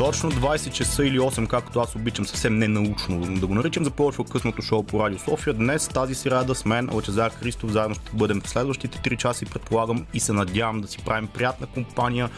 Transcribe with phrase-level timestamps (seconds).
[0.00, 4.62] Точно 20 часа или 8, както аз обичам съвсем ненаучно да го наричам, започва късното
[4.62, 5.54] шоу по Радио София.
[5.54, 9.48] Днес тази сряда с мен, Лъчезар Христов, заедно ще бъдем в следващите 3 часа и
[9.48, 12.30] предполагам и се надявам да си правим приятна компания.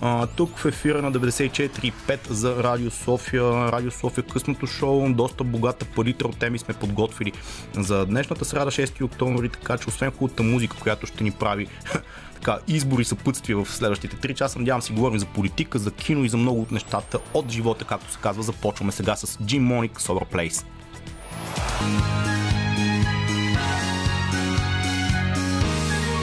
[0.00, 3.42] А, тук в ефира на 94.5 за Радио София.
[3.72, 7.32] Радио София късното шоу, доста богата палитра от теми сме подготвили
[7.74, 11.66] за днешната сряда 6 октомври, така че освен хубавата музика, която ще ни прави
[12.40, 14.58] така, избори съпътствия в следващите 3 часа.
[14.58, 18.12] Надявам се, говорим за политика, за кино и за много от нещата от живота, както
[18.12, 18.42] се казва.
[18.42, 20.64] Започваме сега с Jim Моник Solar Place.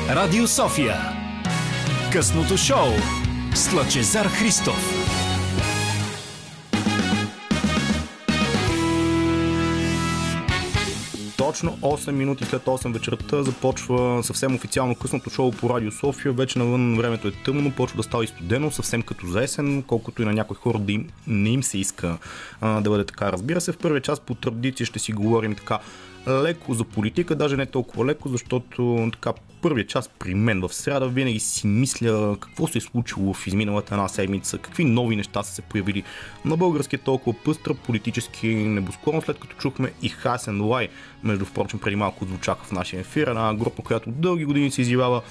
[0.10, 0.96] Радио София.
[2.12, 2.88] Късното шоу
[3.56, 5.07] с Лъчезар Христов.
[11.58, 16.34] Точно 8 минути след 8 вечерта започва съвсем официално късното шоу по Радио София.
[16.34, 20.22] Вече навън времето е тъмно, почва да става и студено, съвсем като за есен, колкото
[20.22, 22.18] и на някои хора да им, не им се иска
[22.62, 23.32] а, да бъде така.
[23.32, 25.80] Разбира се, в първия час по традиция ще си говорим така
[26.28, 31.06] леко за политика, даже не толкова леко, защото така първия час при мен в среда
[31.06, 35.54] винаги си мисля какво се е случило в изминалата една седмица, какви нови неща са
[35.54, 36.04] се появили.
[36.46, 40.90] На българския толкова пъстра политически небосклон, след като чухме и Хасен Лай,
[41.24, 45.22] между впрочем преди малко звучаха в нашия ефир, една група, която дълги години се изявява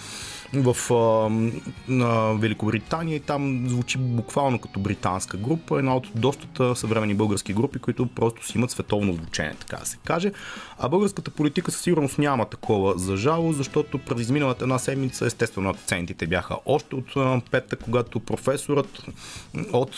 [0.55, 7.53] в а, Великобритания и там звучи буквално като британска група, една от доста съвремени български
[7.53, 10.33] групи, които просто си имат световно звучение, така да се каже.
[10.78, 15.70] А българската политика със сигурност няма такова за жало, защото през изминалата една седмица естествено
[15.70, 19.06] акцентите бяха още от петък, когато професорът
[19.72, 19.94] от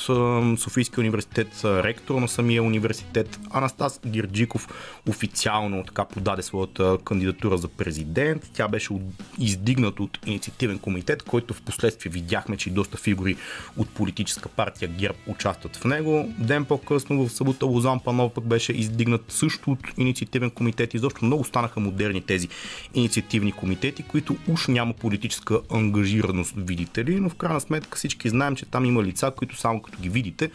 [0.60, 4.68] Софийския университет, ректор на самия университет Анастас Гирджиков
[5.08, 8.50] официално така подаде своята кандидатура за президент.
[8.52, 8.94] Тя беше
[9.38, 13.36] издигната от инициативен комитет, който в последствие видяхме, че и доста фигури
[13.76, 16.34] от политическа партия ГЕРБ участват в него.
[16.38, 21.24] Ден по-късно в събота Лозан Панов пък беше издигнат също от инициативен комитет и защо
[21.24, 22.48] много станаха модерни тези
[22.94, 28.56] инициативни комитети, които уж няма политическа ангажираност, видите ли, но в крайна сметка всички знаем,
[28.56, 30.50] че там има лица, които само като ги видите,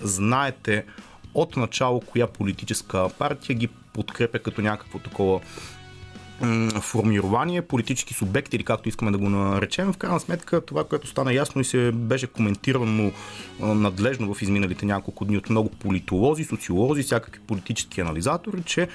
[0.00, 0.84] знаете
[1.34, 5.40] от начало коя политическа партия ги подкрепя като някакво такова
[6.80, 9.92] формирование, политически субекти или както искаме да го наречем.
[9.92, 13.12] В крайна сметка това, което стана ясно и се беше коментирано
[13.60, 18.88] надлежно в изминалите няколко дни от много политолози, социолози, всякакви политически анализатори, че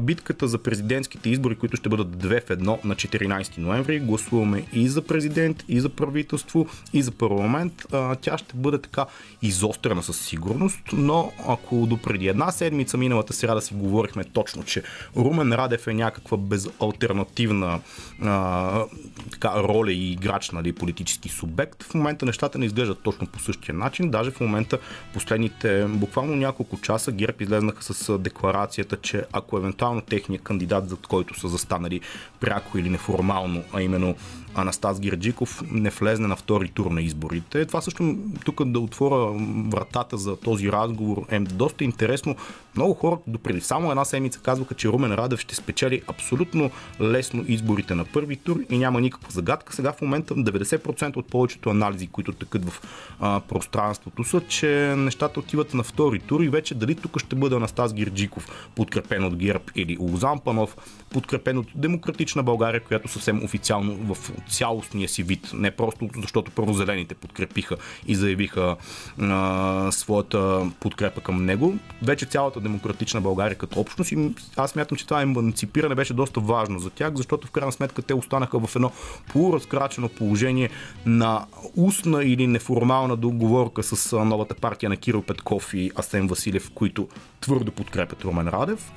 [0.00, 4.88] битката за президентските избори, които ще бъдат две в едно на 14 ноември, гласуваме и
[4.88, 7.86] за президент, и за правителство, и за парламент,
[8.20, 9.06] тя ще бъде така
[9.42, 14.82] изострена със сигурност, но ако до преди една седмица миналата сряда си говорихме точно, че
[15.16, 17.80] Румен Радев е някаква без альтернативна
[18.22, 18.84] а,
[19.32, 21.82] така, роля и играч, нали, политически субект.
[21.82, 24.10] В момента нещата не изглеждат точно по същия начин.
[24.10, 24.78] Даже в момента
[25.14, 31.40] последните буквално няколко часа ГЕРБ излезнаха с декларацията, че ако евентуално техният кандидат, за който
[31.40, 32.00] са застанали
[32.40, 34.16] пряко или неформално, а именно
[34.54, 37.66] Анастас Гирджиков не влезне на втори тур на изборите.
[37.66, 39.32] Това също тук да отворя
[39.68, 42.36] вратата за този разговор е доста интересно.
[42.76, 46.70] Много хора допреди само една седмица казваха, че Румен Радев ще спечели абсолютно
[47.00, 49.74] лесно изборите на първи тур и няма никаква загадка.
[49.74, 52.82] Сега в момента 90% от повечето анализи, които тъкат в
[53.20, 57.56] а, пространството са, че нещата отиват на втори тур и вече дали тук ще бъде
[57.56, 60.76] Анастас Гирджиков, подкрепен от ГЕРБ или Лозан Панов,
[61.10, 67.14] подкрепен от Демократична България, която съвсем официално в цялостния си вид, не просто защото първозелените
[67.14, 67.76] подкрепиха
[68.06, 68.76] и заявиха
[69.20, 71.78] а, своята подкрепа към него.
[72.02, 76.78] Вече цялата демократична България като общност и аз мятам, че това еманципиране беше доста важно
[76.78, 78.90] за тях, защото в крайна сметка те останаха в едно
[79.32, 80.70] полуразкрачено положение
[81.06, 81.46] на
[81.76, 87.08] устна или неформална договорка с новата партия на Кирил Петков и Асен Василев, които
[87.40, 88.92] твърдо подкрепят Румен Радев.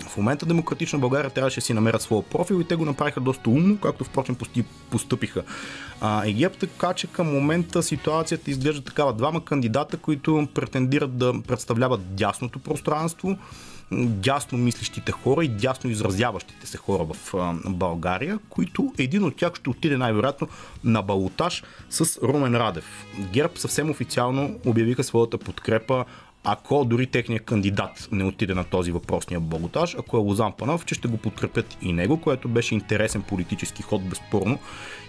[0.00, 3.50] В момента Демократична България трябваше да си намерят своя профил и те го направиха доста
[3.50, 4.36] умно, както впрочем
[4.90, 5.42] поступиха
[6.00, 9.12] а, Египет, така че към момента ситуацията изглежда такава.
[9.12, 13.36] Двама кандидата, които претендират да представляват дясното пространство,
[13.92, 17.34] дясно мислещите хора и дясно изразяващите се хора в
[17.66, 20.48] България, които един от тях ще отиде най-вероятно
[20.84, 23.06] на балотаж с Румен Радев.
[23.32, 26.04] ГЕРБ съвсем официално обявиха своята подкрепа
[26.48, 30.94] ако дори техният кандидат не отиде на този въпросния балотаж, ако е Лозан Панов, че
[30.94, 34.58] ще го подкрепят и него, което беше интересен политически ход, безспорно.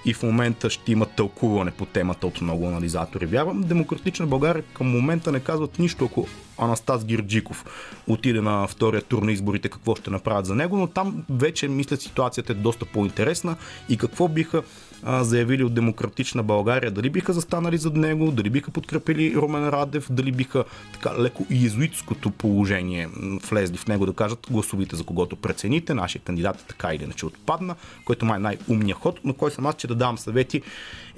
[0.05, 3.25] И в момента ще има тълкуване по темата от много анализатори.
[3.25, 7.65] Вярвам, Демократична България към момента не казват нищо, ако Анастас Гирджиков
[8.07, 11.97] отиде на втория тур на изборите, какво ще направят за него, но там вече мисля
[11.97, 13.55] ситуацията е доста по-интересна
[13.89, 14.63] и какво биха
[15.03, 20.07] а, заявили от Демократична България, дали биха застанали зад него, дали биха подкрепили Румен Радев,
[20.09, 20.63] дали биха
[20.93, 23.09] така леко иезуитското положение
[23.49, 25.93] влезли в него да кажат гласовите за когото прецените.
[25.93, 29.75] Нашия кандидат така или иначе отпадна, който май е най-умният ход, на кой съм аз,
[29.75, 30.61] че да давам съвети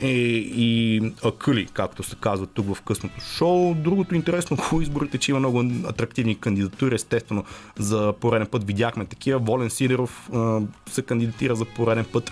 [0.01, 3.75] е, и акъли, както се казва тук в късното шоу.
[3.75, 6.95] Другото интересно по изборите, че има много атрактивни кандидатури.
[6.95, 7.43] Естествено,
[7.77, 9.39] за пореден път видяхме такива.
[9.39, 10.29] Волен Сидеров
[10.89, 12.31] се кандидатира за пореден път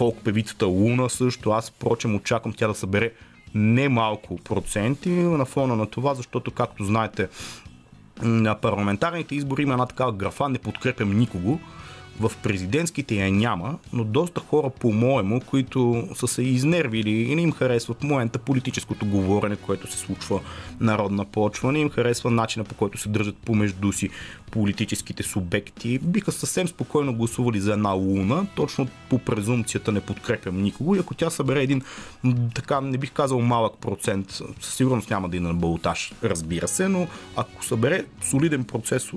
[0.00, 1.50] фолк певицата Луна също.
[1.50, 3.12] Аз, впрочем, очаквам тя да събере
[3.54, 7.28] немалко проценти на фона на това, защото, както знаете,
[8.22, 11.60] на парламентарните избори има една такава графа не подкрепям никого.
[12.20, 17.52] В президентските я няма, но доста хора, по-моему, които са се изнервили и не им
[17.52, 20.40] харесва в момента политическото говорене, което се случва
[20.80, 24.10] народна почва, не им харесва начина по който се държат помежду си
[24.50, 30.94] политическите субекти, биха съвсем спокойно гласували за една луна, точно по презумцията не подкрепям никого.
[30.94, 31.82] И ако тя събере един,
[32.54, 34.30] така не бих казал малък процент,
[34.60, 37.06] със сигурност няма да и на балотаж, разбира се, но
[37.36, 39.10] ако събере солиден процес,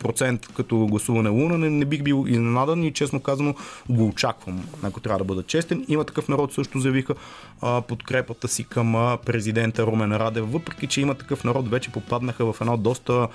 [0.00, 3.54] процент като гласуване луна, не, не бих бил изненадан и честно казано
[3.88, 5.84] го очаквам, ако трябва да бъда честен.
[5.88, 7.14] Има такъв народ също заявиха
[7.60, 12.60] а, подкрепата си към президента Румен Радев, въпреки че има такъв народ, вече попаднаха в
[12.60, 13.28] едно доста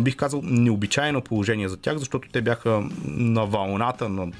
[0.00, 4.32] бих казал, необичайно положение за тях, защото те бяха на вълната, на,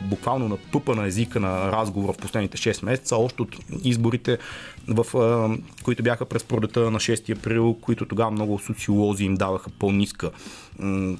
[0.00, 4.38] буквално на пъпа на езика на разговора в последните 6 месеца, още от изборите,
[4.90, 10.30] в, които бяха през пролета на 6 април, които тогава много социолози им даваха по-ниска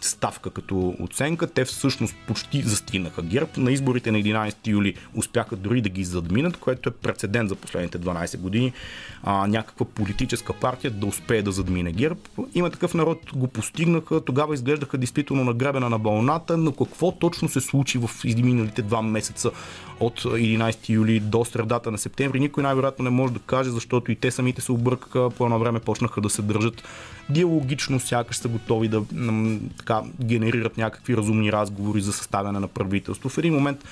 [0.00, 1.46] ставка като оценка.
[1.46, 3.50] Те всъщност почти застигнаха ГЕРБ.
[3.56, 7.98] На изборите на 11 юли успяха дори да ги задминат, което е прецедент за последните
[7.98, 8.72] 12 години.
[9.22, 12.20] А, някаква политическа партия да успее да задмине ГЕРБ.
[12.54, 14.20] Има такъв народ, го постигнаха.
[14.20, 19.50] Тогава изглеждаха действително нагребена на вълната, но какво точно се случи в изминалите два месеца
[20.00, 24.16] от 11 юли до средата на септември, никой най-вероятно не може да каже, защото и
[24.16, 26.82] те самите се объркаха, по едно време почнаха да се държат
[27.30, 29.02] диалогично, сякаш са готови да
[29.78, 33.28] така, генерират някакви разумни разговори за съставяне на правителство.
[33.28, 33.84] В един момент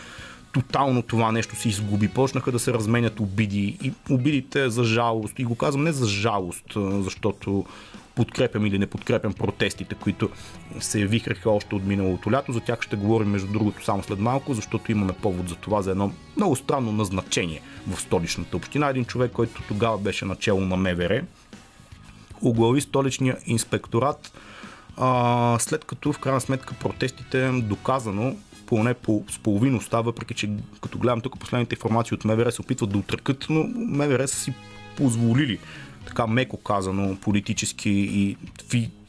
[0.53, 2.09] тотално това нещо се изгуби.
[2.09, 5.39] Почнаха да се разменят обиди и обидите за жалост.
[5.39, 7.65] И го казвам не за жалост, защото
[8.19, 10.31] подкрепям или не подкрепям протестите, които
[10.81, 12.53] се вихраха още от миналото лято.
[12.53, 15.91] За тях ще говорим между другото само след малко, защото имаме повод за това, за
[15.91, 18.89] едно много странно назначение в столичната община.
[18.89, 21.23] Един човек, който тогава беше начало на МВР,
[22.43, 24.33] оглави столичния инспекторат,
[24.97, 28.37] а, след като в крайна сметка протестите доказано
[28.67, 30.51] поне по, с половиността, въпреки че
[30.81, 34.55] като гледам тук последните информации от МВР се опитват да отръкат, но МВР са си
[34.97, 35.59] позволили
[36.09, 38.37] така меко казано, политически и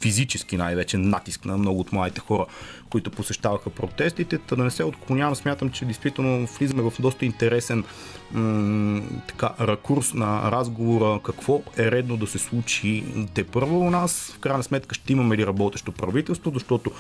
[0.02, 2.46] физически най-вече натиск на много от младите хора,
[2.90, 4.38] които посещаваха протестите.
[4.38, 7.84] Та да не се отклонявам, смятам, че действително влизаме в доста интересен
[8.32, 13.04] м- така, ракурс на разговора какво е редно да се случи
[13.34, 14.34] те първо у нас.
[14.36, 16.92] В крайна сметка ще имаме ли работещо правителство, защото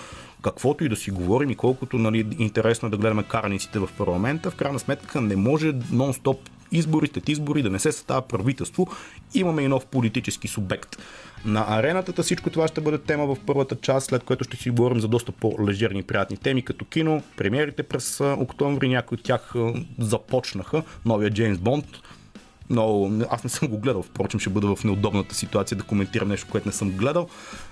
[0.42, 4.52] каквото и да си говорим и колкото нали, интересно е да гледаме караниците в парламента,
[4.52, 6.38] в крайна сметка не може нон-стоп
[6.72, 8.88] избори след избори, да не се състава правителство.
[9.34, 10.98] Имаме и нов политически субект
[11.46, 12.24] на арената.
[12.24, 15.32] Всичко това ще бъде тема в първата част, след което ще си говорим за доста
[15.32, 19.54] по-лежерни и приятни теми, като кино, премиерите през октомври, някои от тях
[20.00, 20.84] започнаха.
[21.06, 21.86] Новия Джеймс Бонд,
[22.70, 26.48] много, аз не съм го гледал, впрочем ще бъда в неудобната ситуация да коментирам нещо,
[26.52, 27.28] което не съм гледал,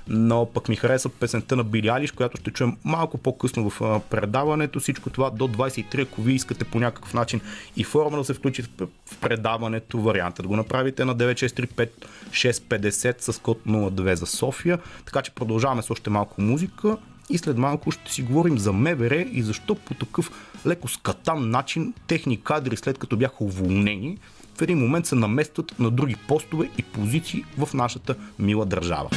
[0.07, 4.79] но пък ми харесва песента на Били Алиш, която ще чуем малко по-късно в предаването.
[4.79, 7.41] Всичко това до 23, ако ви искате по някакъв начин
[7.75, 11.89] и форма да се включи в предаването, варианта да го направите на 9635
[12.29, 14.79] 650 с код 02 за София.
[15.05, 16.97] Така че продължаваме с още малко музика
[17.29, 20.31] и след малко ще си говорим за МВР и защо по такъв
[20.65, 24.17] леко скатан начин техни кадри след като бяха уволнени
[24.57, 29.09] в един момент се наместват на други постове и позиции в нашата мила държава.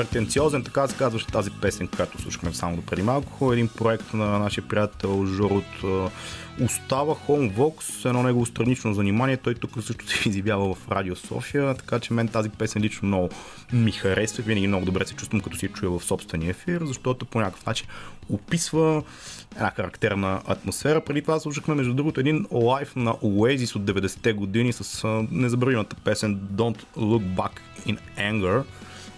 [0.00, 3.52] Претенциозен, така се казваше тази песен, която слушахме само до преди малко.
[3.52, 6.10] Един проект на нашия приятел Жор от
[6.64, 9.36] Остава Homevox, едно негово странично занимание.
[9.36, 13.28] Той тук също се изявява в Радио София, така че мен тази песен лично много
[13.72, 14.42] ми харесва.
[14.42, 17.66] Винаги много добре се чувствам, като си я чуя в собствения ефир, защото по някакъв
[17.66, 17.86] начин
[18.30, 19.02] описва
[19.56, 21.04] една характерна атмосфера.
[21.04, 26.40] Преди това слушахме, между другото, един лайф на Oasis от 90-те години с незабравимата песен
[26.52, 27.52] Don't Look Back
[27.86, 28.62] in Anger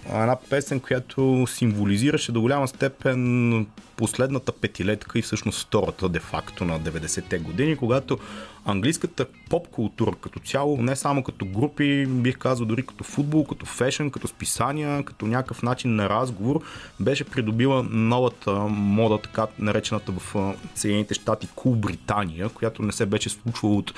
[0.07, 3.67] една песен, която символизираше до голяма степен
[3.97, 8.19] последната петилетка и всъщност втората де-факто на 90-те години, когато
[8.65, 13.67] английската поп култура като цяло, не само като групи, бих казал дори като футбол, като
[13.67, 16.61] фешен, като списания, като някакъв начин на разговор,
[17.01, 23.29] беше придобила новата мода, така наречената в Съединените щати Кул Британия, която не се беше
[23.29, 23.95] случвала от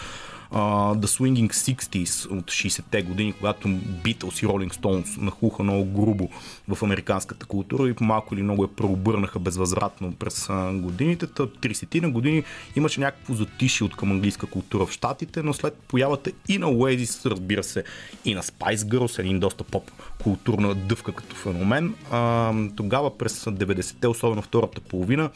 [0.52, 6.28] uh, The Swinging 60s от 60-те години, когато Beatles и Rolling Stones нахуха много грубо
[6.68, 11.26] в американската култура и малко или много я преобърнаха безвъзвратно през годините.
[11.26, 12.42] 30-ти на години
[12.76, 17.30] имаше някакво затиши от към английска култура в Штатите, но след появата и на Oasis,
[17.30, 17.84] разбира се,
[18.24, 19.90] и на Spice Girls, един доста поп
[20.22, 25.30] културна дъвка като феномен, uh, тогава през 90-те, особено втората половина,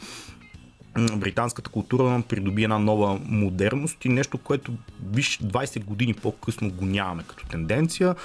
[0.97, 4.73] британската култура придоби една нова модерност и нещо, което
[5.11, 8.15] виж 20 години по-късно го нямаме като тенденция.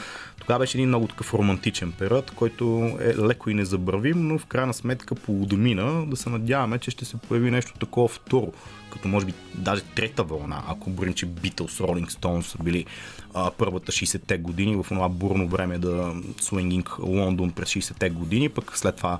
[0.41, 4.75] Тогава беше един много такъв романтичен период, който е леко и незабравим, но в крайна
[4.75, 8.53] сметка полудомина да се надяваме, че ще се появи нещо такова второ,
[8.93, 12.87] като може би даже трета вълна, ако броим, че Beatles, Rolling Stones са били
[13.35, 18.79] а, първата 60-те години, в това бурно време да свингинг Лондон през 60-те години, пък
[18.79, 19.19] след това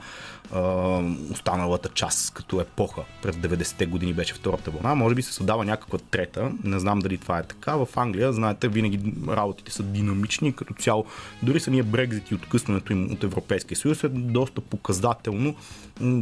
[1.33, 4.95] останалата част като епоха през 90-те години беше втората вълна.
[4.95, 7.77] Може би се създава някаква трета, не знам дали това е така.
[7.77, 11.05] В Англия, знаете, винаги работите са динамични, като цяло
[11.43, 15.55] дори самия Брекзит и откъсването им от Европейския съюз е доста показателно,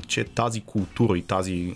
[0.07, 1.75] че тази култура и тази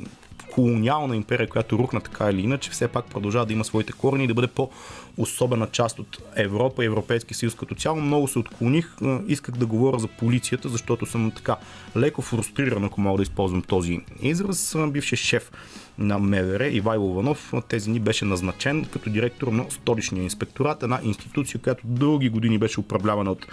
[0.57, 4.27] колониална империя, която рухна така или иначе, все пак продължава да има своите корени и
[4.27, 8.01] да бъде по-особена част от Европа и Европейски съюз като цяло.
[8.01, 8.97] Много се отклоних.
[9.29, 11.57] Исках да говоря за полицията, защото съм така
[11.97, 14.77] леко фрустриран, ако мога да използвам този израз.
[14.89, 15.51] Бившия шеф
[15.99, 21.61] на МВР Ивайло Иванов тези дни беше назначен като директор на столичния инспекторат, една институция,
[21.61, 23.47] която дълги години беше управлявана от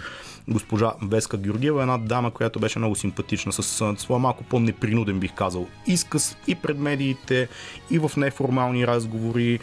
[0.48, 5.66] госпожа Веска Георгиева, една дама, която беше много симпатична, с своя малко по-непринуден, бих казал,
[5.86, 7.48] изказ и пред медиите,
[7.90, 9.58] и в неформални разговори.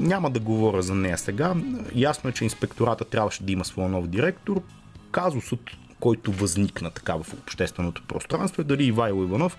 [0.00, 1.54] Няма да говоря за нея сега.
[1.94, 4.62] Ясно е, че инспектората трябваше да има своя нов директор.
[5.10, 5.60] Казусът
[6.00, 9.56] който възникна така в общественото пространство е дали Ивайло Иванов,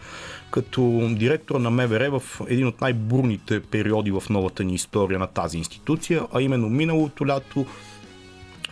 [0.51, 5.57] като директор на МВР в един от най-бурните периоди в новата ни история на тази
[5.57, 7.65] институция, а именно миналото лято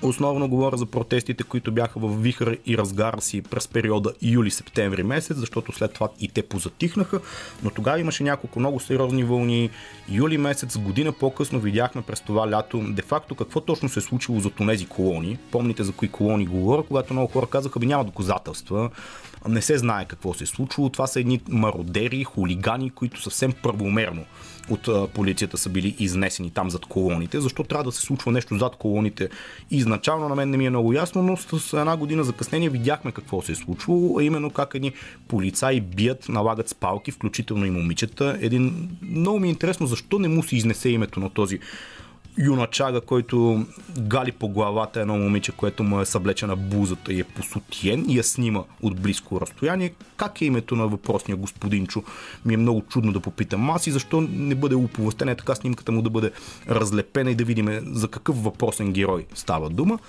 [0.02, 5.38] Основно говоря за протестите, които бяха в вихър и разгара си през периода юли-септември месец,
[5.38, 7.20] защото след това и те позатихнаха,
[7.64, 9.70] но тогава имаше няколко много сериозни вълни.
[10.10, 14.50] Юли месец, година по-късно видяхме през това лято де-факто какво точно се е случило за
[14.50, 15.38] тези колони.
[15.52, 18.90] Помните за кои колони говоря, когато много хора казаха, би няма доказателства,
[19.48, 20.90] не се знае какво се е случило.
[20.90, 24.26] Това са едни мародери, хулигани, които съвсем първомерно
[24.70, 27.42] от полицията са били изнесени там зад колоните.
[27.42, 29.30] Защо трябва да се случва нещо зад колоните?
[29.72, 33.42] Изначално на мен не ми е много ясно, но с една година закъснение видяхме какво
[33.42, 34.92] се е случвало, а именно как едни
[35.28, 38.38] полицаи бият, налагат спалки, включително и момичета.
[38.42, 38.90] Един...
[39.02, 41.60] Много ми е интересно защо не му се изнесе името на този
[42.38, 43.66] юначага, който
[43.98, 48.24] гали по главата едно момиче, което му е съблечена бузата и е посутиен и я
[48.24, 49.94] снима от близко разстояние.
[50.18, 52.04] Как е името на въпросния господинчо?
[52.46, 56.02] Ми е много чудно да попитам аз и защо не бъде оповестена така снимката му
[56.02, 56.32] да бъде
[56.70, 60.00] разлепена и да видим за какъв въпросен герой става дума.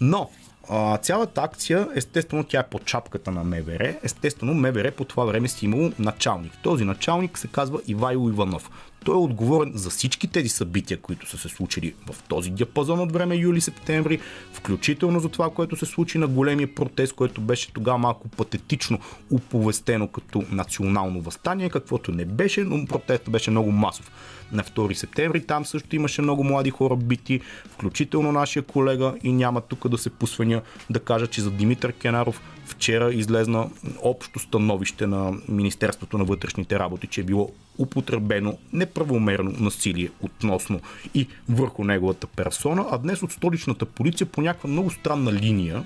[0.00, 0.30] Но
[0.70, 3.94] а, цялата акция, естествено, тя е под чапката на МВР.
[4.02, 6.52] Естествено, МВР по това време си имало началник.
[6.62, 8.70] Този началник се казва Ивайло Иванов.
[9.04, 13.12] Той е отговорен за всички тези събития, които са се случили в този диапазон от
[13.12, 14.20] време юли-септември,
[14.52, 18.98] включително за това, което се случи на големия протест, което беше тогава малко патетично
[19.30, 24.10] оповестено като национално възстание, каквото не беше, но протестът беше много масов.
[24.52, 29.60] На 2 септември там също имаше много млади хора бити, включително нашия колега и няма
[29.60, 33.68] тук да се посвеня да кажа, че за Димитър Кенаров вчера излезна
[34.02, 40.80] общо становище на Министерството на вътрешните работи, че е било употребено неправомерно насилие относно
[41.14, 45.84] и върху неговата персона, а днес от столичната полиция по някаква много странна линия,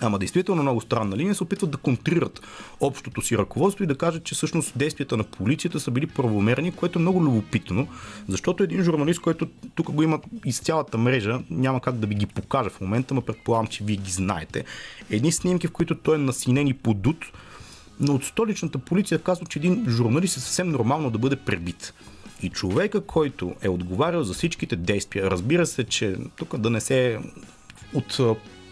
[0.00, 2.40] ама действително много странна линия, се опитват да контрират
[2.80, 6.98] общото си ръководство и да кажат, че всъщност действията на полицията са били правомерни, което
[6.98, 7.88] е много любопитно,
[8.28, 12.26] защото един журналист, който тук го има из цялата мрежа, няма как да ви ги
[12.26, 14.64] покажа в момента, но предполагам, че вие ги знаете.
[15.10, 17.24] Едни снимки, в които той е насинен и подут,
[18.00, 21.94] но от столичната полиция казва, че един журналист е съвсем нормално да бъде пребит.
[22.42, 27.18] И човека, който е отговарял за всичките действия, разбира се, че тук да не се
[27.94, 28.20] от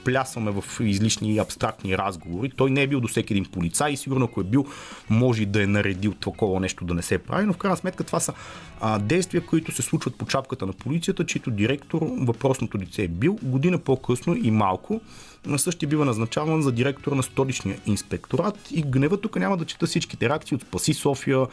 [0.04, 2.50] плясваме в излишни и абстрактни разговори.
[2.56, 4.66] Той не е бил до всеки един полицай и сигурно ако е бил,
[5.10, 8.20] може да е наредил такова нещо да не се прави, но в крайна сметка това
[8.20, 8.32] са
[8.80, 13.38] а, действия, които се случват по чапката на полицията, чието директор въпросното лице е бил
[13.42, 15.00] година по-късно и малко
[15.46, 19.86] на същия бива назначаван за директор на столичния инспекторат и гнева тук няма да чета
[19.86, 21.46] всичките реакции от Спаси София,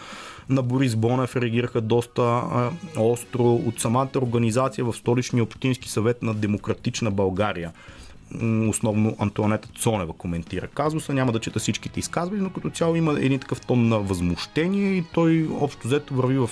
[0.49, 6.33] на Борис Бонев реагираха доста а, остро от самата организация в столичния общински съвет на
[6.33, 7.71] Демократична България
[8.69, 11.13] основно Антуанета Цонева коментира казуса.
[11.13, 15.03] Няма да чета всичките изказвания, но като цяло има един такъв тон на възмущение и
[15.13, 16.49] той общо взето върви в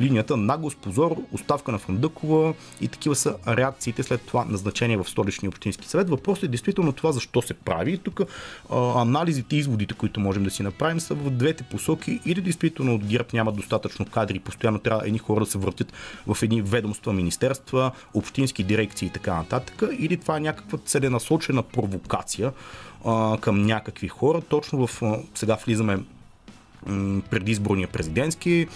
[0.00, 5.48] линията наглост, позор, оставка на Фандъкова и такива са реакциите след това назначение в столичния
[5.48, 6.10] общински съвет.
[6.10, 7.98] Въпросът е действително това защо се прави.
[7.98, 8.20] Тук
[8.70, 13.04] анализите и изводите, които можем да си направим са в двете посоки или действително от
[13.04, 15.92] ГЕРБ нямат достатъчно кадри постоянно трябва едни хора да се въртят
[16.26, 22.52] в едни ведомства, министерства, общински дирекции и така нататък, или това е някаква целенасочена провокация
[23.04, 24.40] а, към някакви хора.
[24.40, 25.98] Точно в а, сега влизаме
[26.86, 28.66] м, предизборния президентски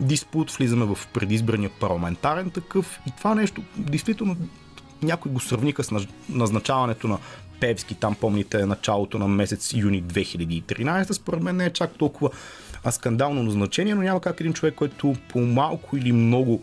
[0.00, 4.36] диспут, влизаме в предизборния парламентарен такъв и това нещо действително
[5.02, 7.18] някой го сравниха с назначаването на
[7.60, 12.30] Певски, там помните началото на месец юни 2013, според мен не е чак толкова
[12.90, 16.62] скандално назначение, но няма как един човек, който по малко или много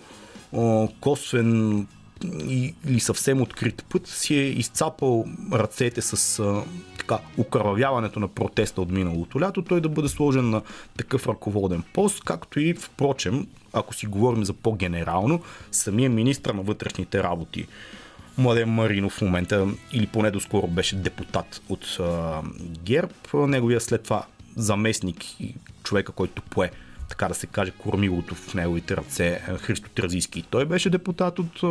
[0.99, 1.87] косвен
[2.23, 6.63] или съвсем открит път си е изцапал ръцете с а,
[6.97, 10.61] така, укървяването на протеста от миналото лято, той да бъде сложен на
[10.97, 17.23] такъв ръководен пост, както и впрочем, ако си говорим за по-генерално, самия министр на вътрешните
[17.23, 17.67] работи.
[18.37, 22.41] Младен Маринов в момента, или поне доскоро беше депутат от а,
[22.83, 26.71] ГЕРБ, неговия след това заместник и човека, който пое
[27.09, 30.43] така да се каже, кормилото в неговите ръце е, Христо Тразийски.
[30.49, 31.61] Той беше депутат от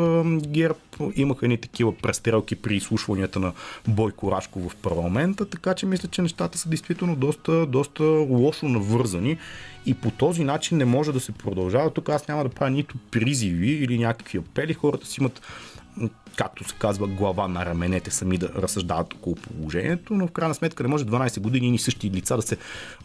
[0.49, 0.78] ГЕРБ.
[1.16, 3.52] Имаха едни такива престрелки при изслушванията на
[3.88, 9.38] Бойко Рашко в парламента, така че мисля, че нещата са действително доста, доста лошо навързани
[9.87, 11.90] и по този начин не може да се продължава.
[11.90, 14.75] Тук аз няма да правя нито призиви или някакви апели.
[14.75, 15.43] Хората си имат
[16.37, 20.83] както се казва, глава на раменете сами да разсъждават около положението, но в крайна сметка
[20.83, 22.57] не може 12 години и същи лица да се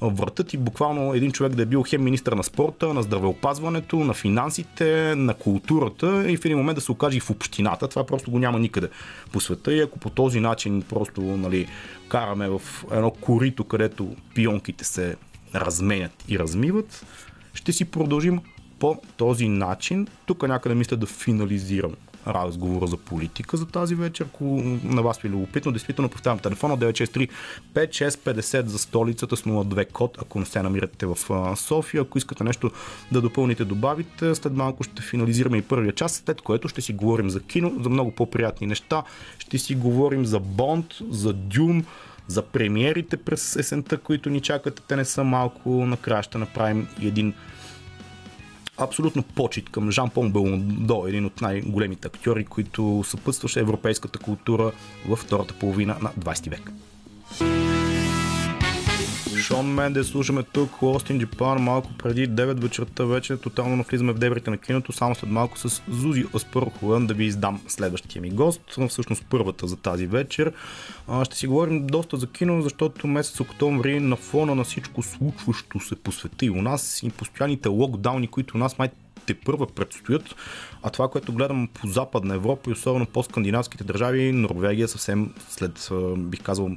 [0.01, 4.13] въртат и буквално един човек да е бил хем министър на спорта, на здравеопазването, на
[4.13, 7.87] финансите, на културата и в един момент да се окаже и в общината.
[7.87, 8.89] Това просто го няма никъде
[9.31, 11.67] по света и ако по този начин просто нали,
[12.09, 12.61] караме в
[12.91, 15.15] едно корито, където пионките се
[15.55, 17.05] разменят и размиват,
[17.53, 18.39] ще си продължим
[18.79, 20.07] по този начин.
[20.25, 21.91] Тук някъде мисля да финализирам
[22.27, 24.25] разговора за политика за тази вечер.
[24.33, 24.43] Ако
[24.83, 27.29] на вас ви е любопитно, действително повтарям телефона 963
[27.73, 31.17] 5650 за столицата с 02 код, ако не се намирате в
[31.55, 32.01] София.
[32.01, 32.71] Ако искате нещо
[33.11, 37.29] да допълните, добавите, след малко ще финализираме и първия час, след което ще си говорим
[37.29, 39.03] за кино, за много по-приятни неща.
[39.39, 41.85] Ще си говорим за Бонд, за Дюм,
[42.27, 44.83] за премиерите през есента, които ни чакат.
[44.87, 45.69] Те не са малко.
[45.69, 47.33] Накрая ще направим един
[48.81, 54.71] абсолютно почет към Жан Пон Белондо, един от най-големите актьори, които съпътстваше европейската култура
[55.07, 56.71] във втората половина на 20 век.
[59.41, 64.49] Шон Мендес слушаме тук, Lost in малко преди 9 вечерта вече тотално навлизаме в дебрите
[64.49, 69.25] на киното, само след малко с Зузи Аспърхова да ви издам следващия ми гост, всъщност
[69.29, 70.53] първата за тази вечер.
[71.23, 75.95] Ще си говорим доста за кино, защото месец октомври на фона на всичко случващо се
[75.95, 78.89] по света и у нас и постоянните локдауни, които у нас май
[79.25, 80.35] те първа предстоят,
[80.83, 85.89] а това, което гледам по Западна Европа и особено по скандинавските държави, Норвегия съвсем след,
[86.17, 86.69] бих казал,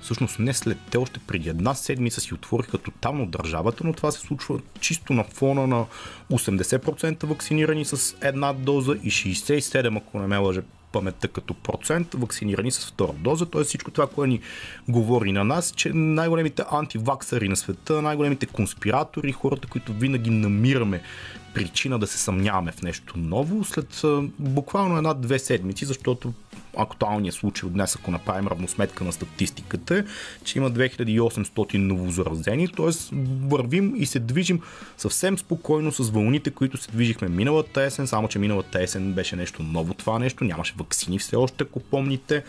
[0.00, 4.20] Всъщност не след те, още преди една седмица си отвориха тотално държавата, но това се
[4.20, 5.84] случва чисто на фона на
[6.32, 10.60] 80% вакцинирани с една доза и 67, ако не ме лъже
[10.92, 13.46] паметта като процент, вакцинирани с втора доза.
[13.46, 13.64] Т.е.
[13.64, 14.40] всичко това, което ни
[14.88, 21.02] говори на нас, че най-големите антиваксари на света, най-големите конспиратори, хората, които винаги намираме
[21.54, 24.02] причина да се съмняваме в нещо ново, след
[24.38, 26.32] буквално една-две седмици, защото
[26.76, 30.04] актуалния случай от днес, ако направим равносметка на статистиката,
[30.44, 32.90] че има 2800 новозаразени, т.е.
[33.46, 34.60] вървим и се движим
[34.96, 39.62] съвсем спокойно с вълните, които се движихме миналата есен, само че миналата есен беше нещо
[39.62, 42.44] ново това нещо, нямаше вакцини все още, ако помните.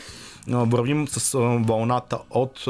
[0.50, 2.66] Вървим с вълната от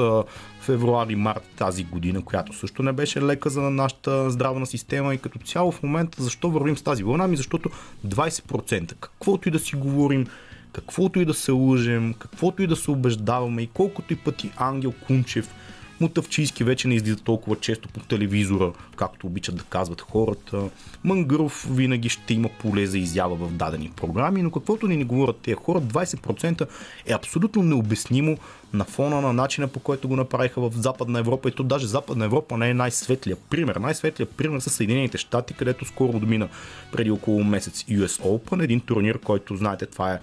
[0.62, 5.72] февруари-март тази година, която също не беше лека за нашата здравна система и като цяло
[5.72, 7.28] в момента защо вървим с тази вълна?
[7.28, 7.70] Ми защото
[8.08, 10.28] 20%, каквото и да си говорим,
[10.74, 14.92] каквото и да се лъжем, каквото и да се убеждаваме и колкото и пъти Ангел
[14.92, 15.54] Кунчев
[16.02, 20.70] Мутавчийски вече не излиза толкова често по телевизора, както обичат да казват хората.
[21.04, 25.38] Мангъров винаги ще има поле за изява в дадени програми, но каквото ни не говорят
[25.38, 26.68] тези хора, 20%
[27.06, 28.38] е абсолютно необяснимо
[28.74, 31.50] на фона на начина по който го направиха в Западна Европа.
[31.50, 33.76] И то даже Западна Европа не е най-светлия пример.
[33.76, 36.48] Най-светлия пример са Съединените щати, където скоро отмина
[36.92, 40.20] преди около месец US Open, един турнир, който знаете, това е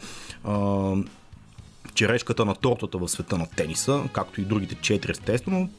[1.95, 5.71] черешката на тортата в света на тениса, както и другите четири естествено.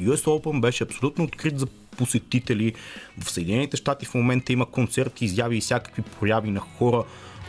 [0.00, 2.74] US Open беше абсолютно открит за посетители.
[3.20, 7.04] В Съединените щати в момента има концерти, изяви и всякакви прояви на хора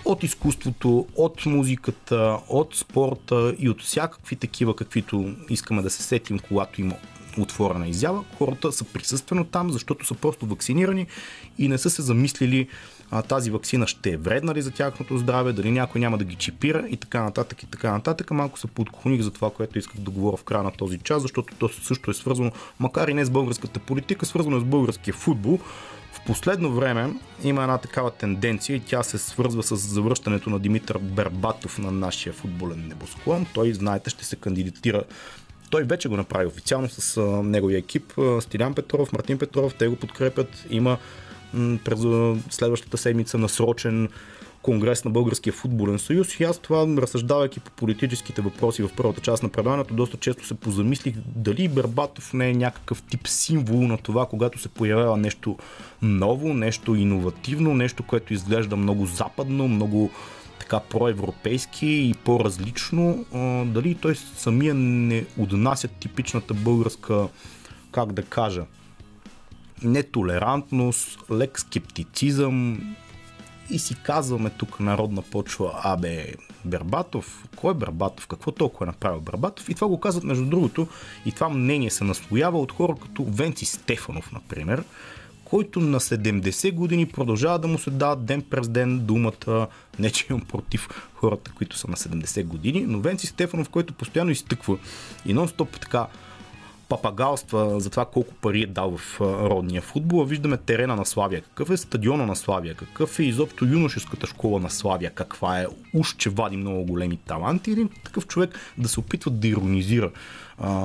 [0.06, 6.40] от изкуството, от музиката, от спорта и от всякакви такива, каквито искаме да се сетим,
[6.40, 6.96] когато има
[7.38, 8.24] отворена изява.
[8.38, 11.08] Хората са присъствено там, защото са просто вакцинирани
[11.58, 12.68] и не са се замислили
[13.12, 16.36] а, тази вакцина ще е вредна ли за тяхното здраве, дали някой няма да ги
[16.36, 18.32] чипира и така нататък и така нататък.
[18.32, 21.56] Малко се подклоних за това, което исках да говоря в края на този час, защото
[21.60, 25.60] то също е свързано, макар и не с българската политика, свързано е с българския футбол.
[26.12, 30.98] В последно време има една такава тенденция и тя се свързва с завръщането на Димитър
[30.98, 33.46] Бербатов на нашия футболен небосклон.
[33.54, 35.04] Той, знаете, ще се кандидатира
[35.70, 38.14] той вече го направи официално с неговия екип.
[38.40, 40.66] Стилян Петров, Мартин Петров, те го подкрепят.
[40.70, 40.98] Има
[41.84, 42.00] през
[42.50, 44.10] следващата седмица насрочен
[44.62, 46.40] конгрес на Българския футболен съюз.
[46.40, 50.54] И аз това, разсъждавайки по политическите въпроси в първата част на предаването, доста често се
[50.54, 55.58] позамислих дали Бербатов не е някакъв тип символ на това, когато се появява нещо
[56.02, 60.12] ново, нещо иновативно, нещо, което изглежда много западно, много
[60.60, 63.26] така проевропейски и по-различно,
[63.66, 67.28] дали той самия не отнася типичната българска,
[67.92, 68.66] как да кажа,
[69.84, 72.80] нетолерантност, лек скептицизъм
[73.70, 76.34] и си казваме тук народна почва, абе,
[76.66, 79.70] Бербатов, кой е Бербатов, какво толкова е направил Бербатов?
[79.70, 80.88] И това го казват между другото
[81.26, 84.84] и това мнение се наслоява от хора като Венци Стефанов, например,
[85.46, 89.68] който на 70 години продължава да му се дава ден през ден думата,
[90.00, 94.32] не че имам против хората, които са на 70 години, но Венци Стефанов, който постоянно
[94.32, 94.78] изтъква
[95.26, 96.08] и нон-стоп така
[96.90, 100.24] папагалства за това колко пари е дал в родния футбол.
[100.24, 104.70] Виждаме терена на Славия, какъв е стадиона на Славия, какъв е изобщо юношеската школа на
[104.70, 107.72] Славия, каква е, уж че вади много големи таланти.
[107.72, 110.12] Един такъв човек да се опитва да иронизира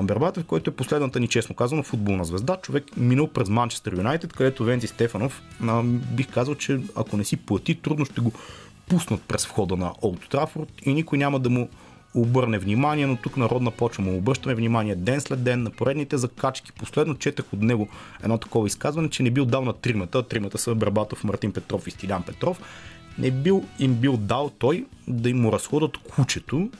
[0.02, 2.56] Бербатов, който е последната ни, честно казано, футболна звезда.
[2.62, 7.36] Човек минал през Манчестър Юнайтед, където Венци Стефанов, а, бих казал, че ако не си
[7.36, 8.32] плати, трудно ще го
[8.88, 11.68] пуснат през входа на Олд Трафорд и никой няма да му
[12.14, 16.72] обърне внимание, но тук народна почва му обръщаме внимание ден след ден на поредните закачки.
[16.72, 17.88] Последно четах от него
[18.22, 20.22] едно такова изказване, че не бил дал на тримата.
[20.22, 22.61] Тримата са Брабатов, Мартин Петров и Стилян Петров.
[23.18, 26.70] Не бил им бил дал той да им му разходят кучето.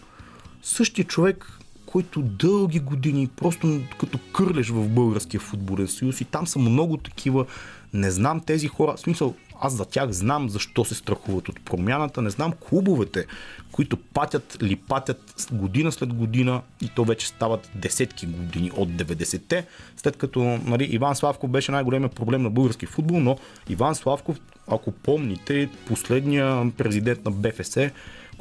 [0.63, 6.59] Същия човек, който дълги години, просто като кърлеш в Българския футболен съюз и там са
[6.59, 7.47] много такива,
[7.93, 12.23] не знам тези хора, в смисъл, аз за тях знам защо се страхуват от промяната,
[12.23, 13.27] не знам клубовете,
[13.73, 19.67] които патят ли патят година след година и то вече стават десетки години от 90-те,
[19.97, 24.37] след като нали, Иван Славков беше най-големия проблем на български футбол, но Иван Славков,
[24.69, 27.77] ако помните, последния президент на БФС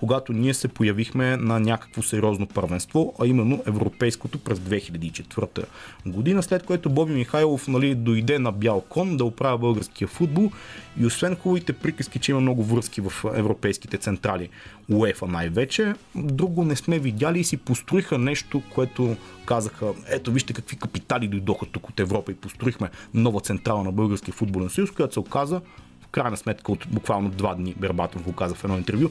[0.02, 5.64] когато ние се появихме на някакво сериозно първенство, а именно европейското през 2004
[6.06, 10.52] година, след което Боби Михайлов нали, дойде на бял кон да оправя българския футбол
[11.00, 14.50] и освен хубавите приказки, че има много връзки в европейските централи,
[14.90, 20.78] УЕФА най-вече, друго не сме видяли и си построиха нещо, което казаха, ето вижте какви
[20.78, 25.20] капитали дойдоха тук от Европа и построихме нова централа на българския футболен съюз, която се
[25.20, 25.62] оказа
[26.02, 29.10] в крайна сметка от буквално два дни Бербатов го каза в едно интервю,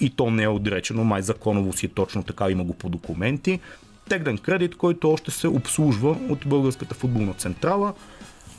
[0.00, 3.60] и то не е отречено, май законово си е точно така, има го по документи.
[4.08, 7.94] Теглен кредит, който още се обслужва от Българската футболна централа,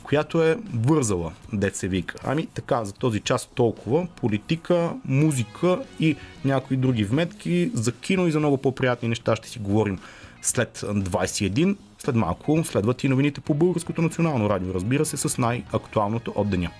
[0.02, 2.14] която е вързала, деца вика.
[2.24, 4.06] Ами така, за този час толкова.
[4.16, 7.70] Политика, музика и някои други вметки.
[7.74, 9.98] За кино и за много по-приятни неща ще си говорим
[10.42, 11.76] след 21.
[11.98, 16.70] След малко следват и новините по Българското национално радио, разбира се, с най-актуалното от деня.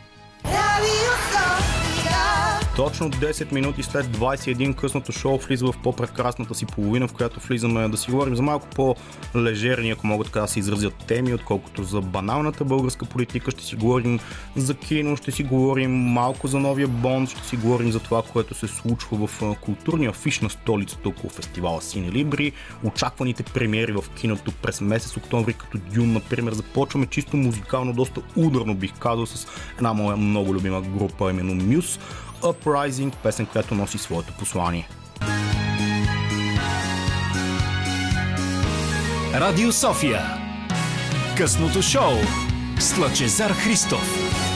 [2.79, 7.89] Точно 10 минути след 21 късното шоу влиза в по-прекрасната си половина, в която влизаме
[7.89, 12.01] да си говорим за малко по-лежерни, ако мога така да се изразят теми, отколкото за
[12.01, 13.51] баналната българска политика.
[13.51, 14.19] Ще си говорим
[14.57, 18.55] за кино, ще си говорим малко за новия Бонд, ще си говорим за това, което
[18.55, 22.53] се случва в културния фиш на столицата около фестивала Сини Либри,
[22.85, 26.53] очакваните премиери в киното през месец октомври, като Дюн, например.
[26.53, 31.99] Започваме чисто музикално, доста ударно бих казал, с една моя много любима група, именно Мюс.
[32.43, 34.89] Uprising, песен, която носи своето послание.
[39.35, 40.21] Радио София
[41.37, 42.13] Късното шоу
[42.79, 44.48] с Лъчезар Христов.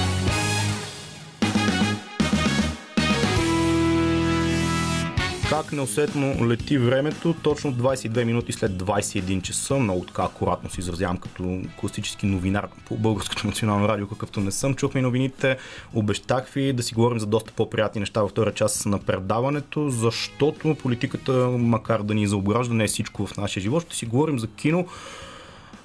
[5.52, 11.16] Как неусетно лети времето, точно 22 минути след 21 часа, много така акуратно се изразявам
[11.16, 14.74] като класически новинар по Българското национално радио, какъвто не съм.
[14.74, 15.56] Чухме новините,
[15.94, 20.74] обещах ви да си говорим за доста по-приятни неща във втора част на предаването, защото
[20.74, 23.84] политиката, макар да ни заображда, не е всичко в нашия живот.
[23.86, 24.86] Ще си говорим за кино,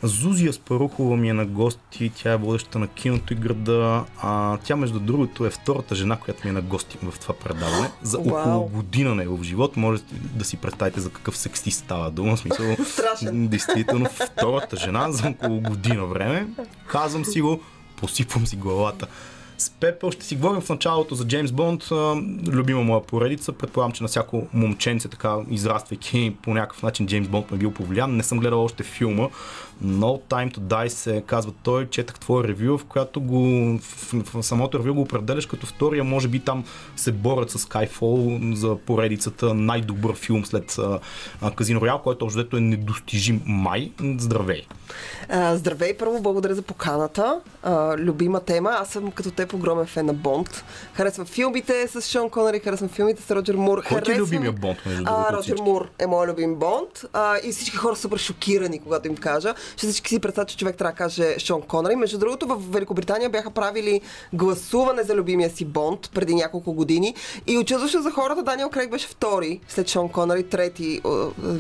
[0.04, 4.04] Зузия Спарухова ми е на гости, тя е водеща на киното и града.
[4.22, 7.92] А, тя, между другото, е втората жена, която ми е на гости в това предаване.
[8.02, 8.68] За около Вау.
[8.68, 9.78] година на в живот.
[9.78, 12.36] Може да си представите за какъв секси става дума.
[12.36, 13.48] В смисъл, Страшен.
[13.48, 16.48] действително, втората жена за около година време.
[16.88, 17.62] Казвам си го,
[17.96, 19.08] посипвам си главата.
[19.58, 21.84] С Пепел ще си говорим в началото за Джеймс Бонд,
[22.48, 23.52] любима моя поредица.
[23.52, 27.72] Предполагам, че на всяко момченце, така израствайки по някакъв начин, Джеймс Бонд ме е бил
[27.72, 28.16] повлиян.
[28.16, 29.28] Не съм гледал още филма.
[29.86, 31.90] No Time to Die се казва той.
[31.90, 33.42] Четах твоя ревю, в която го,
[33.82, 36.04] в, в самото ревю го определяш като втория.
[36.04, 36.64] Може би там
[36.96, 40.78] се борят с Skyfall за поредицата най-добър филм след
[41.56, 43.92] Казино Роял, който общо е недостижим май.
[44.18, 44.66] Здравей!
[45.54, 47.42] здравей, първо благодаря за поканата.
[47.64, 48.70] А, любима тема.
[48.80, 50.64] Аз съм като теб огромен фен на Бонд.
[50.94, 53.84] Харесвам филмите с Шон Конъри, харесвам филмите с Роджер Мур.
[53.84, 54.78] Кой ти е любимия Бонд?
[54.86, 57.06] Между а, Роджер Мур е моят любим Бонд.
[57.14, 59.54] А, и всички хора са супер шокирани, когато им кажа.
[59.78, 61.96] Ще всички си представят, че човек трябва да каже Шон Конъри.
[61.96, 64.02] Между другото, в Великобритания бяха правили
[64.34, 67.16] гласуване за любимия си Бонд преди няколко години.
[67.48, 71.02] И очудваше за хората Даниел Крейг беше втори след Шон Конъри, трети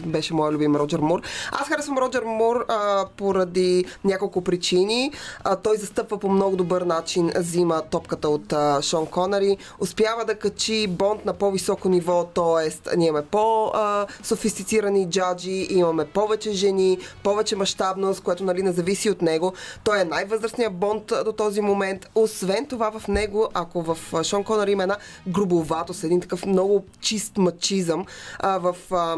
[0.06, 1.22] беше моят любим Роджер Мур.
[1.52, 5.12] Аз харесвам Роджер Мур а, поради няколко причини.
[5.44, 10.36] А, той застъпва по много добър начин, взима топката от а, Шон Конъри, успява да
[10.36, 12.96] качи Бонд на по-високо ниво, т.е.
[12.98, 17.56] ние имаме по-софистицирани джаджи, имаме повече жени, повече
[17.98, 19.54] мащабност, което нали, не зависи от него.
[19.84, 22.10] Той е най-възрастният Бонд до този момент.
[22.16, 27.38] Освен това в него, ако в Шон Конър има една грубоватост, един такъв много чист
[27.38, 28.06] мачизъм,
[28.40, 28.76] а, в...
[28.92, 29.18] А,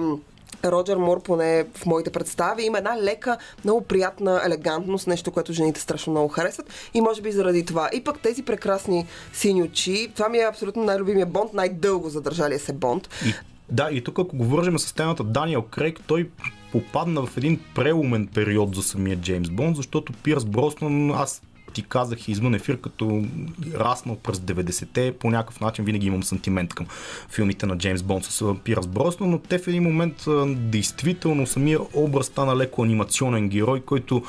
[0.65, 5.79] Роджер Мур, поне в моите представи, има една лека, много приятна елегантност, нещо, което жените
[5.79, 7.89] страшно много харесват и може би заради това.
[7.93, 12.73] И пък тези прекрасни сини очи, това ми е абсолютно най-любимия Бонд, най-дълго задържалия се
[12.73, 13.09] Бонд.
[13.25, 13.33] И,
[13.69, 16.29] да, и тук ако говорим с темата Даниел Крейг, той
[16.71, 21.41] попадна в един преумен период за самия Джеймс Бонд, защото Пирс Броснан, аз
[21.73, 23.23] ти казах извън ефир, като
[23.75, 26.85] раснал през 90-те, по някакъв начин винаги имам сантимент към
[27.29, 32.25] филмите на Джеймс Бонд с Пирас Броснан, но те в един момент действително самия образ
[32.25, 34.23] стана леко анимационен герой, който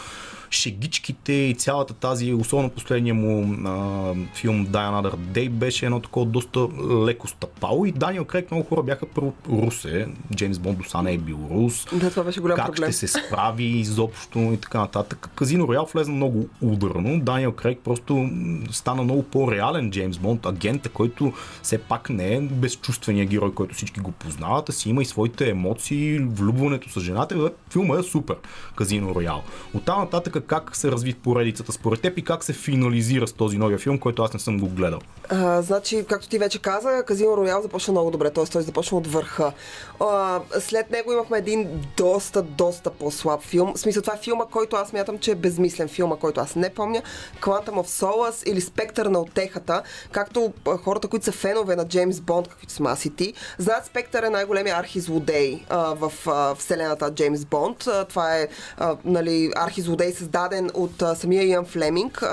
[0.50, 6.26] шегичките и цялата тази, особено последния му а, филм Die Another Day беше едно такова
[6.26, 6.68] доста
[7.06, 10.06] леко стъпало и Даниел Крейг много хора бяха първо русе.
[10.34, 11.86] Джеймс Бонд до не е бил рус.
[11.92, 12.92] Да, това беше голям как проблем.
[12.92, 15.30] ще се справи изобщо и така нататък.
[15.34, 17.20] Казино Роял влезна много ударно.
[17.20, 18.30] Даниел Крейг просто
[18.70, 21.32] стана много по-реален Джеймс Бонд, агента, който
[21.62, 25.50] все пак не е безчувствения герой, който всички го познават, а си има и своите
[25.50, 27.50] емоции, влюбването с жената.
[27.70, 28.36] Филма е супер.
[28.76, 29.42] Казино Роял.
[29.74, 33.78] Оттам нататък как се разви поредицата според теб и как се финализира с този новия
[33.78, 35.00] филм, който аз не съм го гледал?
[35.28, 38.44] А, значи, както ти вече каза, Казино Роял започна много добре, т.е.
[38.44, 39.52] той започна от върха.
[40.00, 43.74] А, след него имахме един доста, доста по-слаб филм.
[43.74, 46.70] В смисъл, това е филма, който аз мятам, че е безмислен филма, който аз не
[46.70, 47.02] помня.
[47.40, 52.48] Quantum of Solace или Спектър на отехата, както хората, които са фенове на Джеймс Бонд,
[52.48, 57.44] каквито сме аз и ти, знаят Спектър е най-големия архизлодей а, в а, вселената Джеймс
[57.44, 57.86] Бонд.
[57.86, 58.48] А, това е
[58.78, 62.24] а, нали, архизлодей създаден от самия Иан Флеминг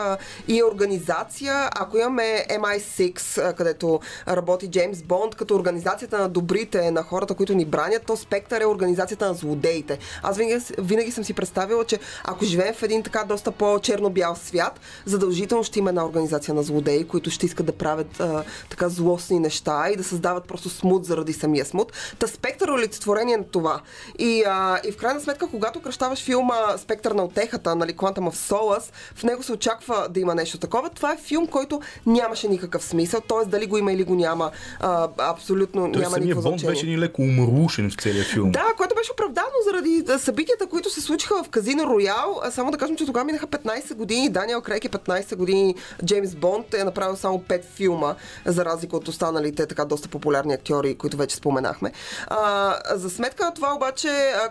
[0.47, 6.91] и е организация, ако имаме MI6, а, където работи Джеймс Бонд, като организацията на добрите,
[6.91, 9.99] на хората, които ни бранят, то Спектър е организацията на злодеите.
[10.23, 14.79] Аз винаги, винаги съм си представила, че ако живеем в един така доста по-черно-бял свят,
[15.05, 19.39] задължително ще има една организация на злодеи, които ще искат да правят а, така злостни
[19.39, 21.93] неща и да създават просто смут заради самия смут.
[22.19, 23.81] Та Спектър е олицетворение на това.
[24.19, 28.52] И, а, и в крайна сметка, когато кръщаваш филма Спектър на отехата, нали, Quantum of
[28.52, 30.89] Solace, в него се очаква да има нещо такова.
[30.89, 33.50] Това е филм, който нямаше никакъв смисъл, т.е.
[33.50, 36.73] дали го има или го няма, а, абсолютно Той няма никакво Бонд значение.
[36.73, 38.52] беше ни леко умрушен в целия филм.
[38.52, 42.41] Да, което беше оправдано заради събитията, които се случиха в Казино Роял.
[42.51, 44.29] Само да кажем, че тогава минаха 15 години.
[44.29, 45.75] Даниел Крейг е 15 години.
[46.05, 50.95] Джеймс Бонд е направил само 5 филма, за разлика от останалите така доста популярни актьори,
[50.95, 51.91] които вече споменахме.
[52.27, 54.07] А, за сметка на това обаче,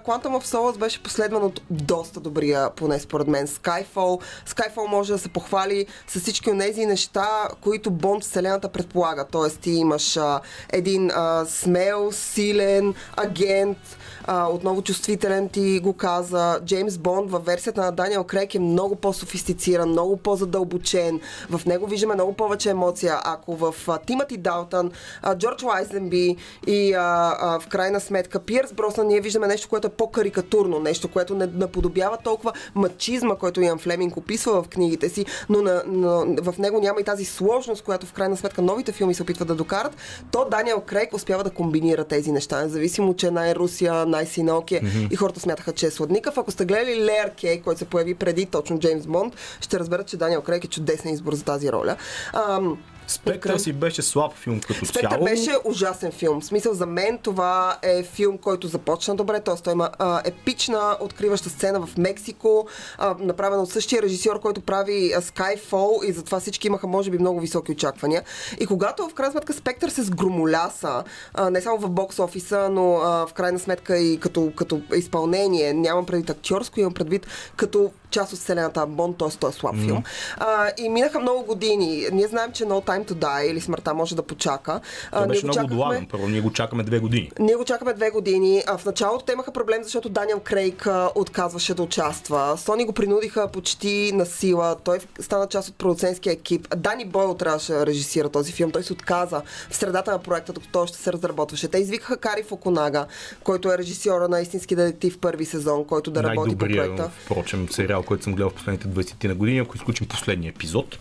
[0.06, 3.46] Quantum of Solace беше последван от доста добрия, поне според мен.
[3.46, 4.22] Skyfall.
[4.48, 9.26] Skyfall може да се похвали с всички от тези неща, които Бонд вселената предполага.
[9.30, 10.40] Тоест ти имаш а,
[10.72, 13.78] един а, смел, силен агент,
[14.26, 16.60] а, отново чувствителен ти го каза.
[16.64, 21.20] Джеймс Бонд във версията на Даниел Крейг е много по-софистициран, много по-задълбочен.
[21.50, 23.20] В него виждаме много повече емоция.
[23.24, 24.90] Ако в а, Тимати Далтън,
[25.22, 26.36] а, Джордж Лайзенби
[26.66, 31.08] и а, а, в крайна сметка Пирс Броснан ние виждаме нещо, което е по-карикатурно, нещо,
[31.08, 36.26] което не наподобява толкова мачизма, който Ян Флеминг описва в книгите си, но, на, но
[36.42, 39.54] в него няма и тази сложност, която в крайна сметка новите филми се опитват да
[39.54, 39.96] докарат,
[40.30, 45.12] то Даниел Крейг успява да комбинира тези неща, независимо, че най-Русия, най-синоке mm-hmm.
[45.12, 46.38] и хората смятаха, че е сладникъв.
[46.38, 50.16] Ако сте гледали Лер Кей, който се появи преди точно Джеймс Бонд, ще разберат, че
[50.16, 51.96] Даниел Крейг е чудесен избор за тази роля.
[52.32, 55.24] Ам, Спектър си беше слаб филм като Спектър цяло.
[55.24, 56.40] беше ужасен филм.
[56.40, 59.40] В смисъл за мен това е филм, който започна добре.
[59.40, 59.54] Т.е.
[59.54, 65.12] той има а, епична откриваща сцена в Мексико, а, направена от същия режисьор, който прави
[65.16, 68.22] а, Skyfall и затова всички имаха може би много високи очаквания.
[68.60, 72.94] И когато в крайна сметка Спектър се сгромоляса, а, не само в бокс офиса, но
[72.94, 78.32] а, в крайна сметка и като, като изпълнение, нямам предвид актьорско, имам предвид като част
[78.32, 79.28] от вселената Бонд, т.е.
[79.40, 79.84] той е слаб mm.
[79.84, 80.02] филм.
[80.36, 82.06] А, и минаха много години.
[82.12, 84.80] Ние знаем, че No Time to Die или смъртта може да почака.
[85.12, 86.06] Той беше много отлаган.
[86.10, 87.30] Първо ние го чакаме две години.
[87.38, 88.62] Ние го чакаме две години.
[88.66, 92.54] А в началото те имаха проблем, защото Даниел Крейг а, отказваше да участва.
[92.58, 94.76] Сони го принудиха почти на сила.
[94.84, 96.76] Той стана част от продуцентския екип.
[96.76, 98.70] Дани Бойл трябваше да режисира този филм.
[98.70, 101.68] Той се отказа в средата на проекта, докато той ще се разработваше.
[101.68, 103.06] Те извикаха Кари Фокунага,
[103.44, 107.10] който е режисьора на истински детектив първи сезон, който да работи по проекта.
[107.24, 110.98] Впрочем, сериал, който съм гледал в последните 20 на години, ако изключим последния епизод.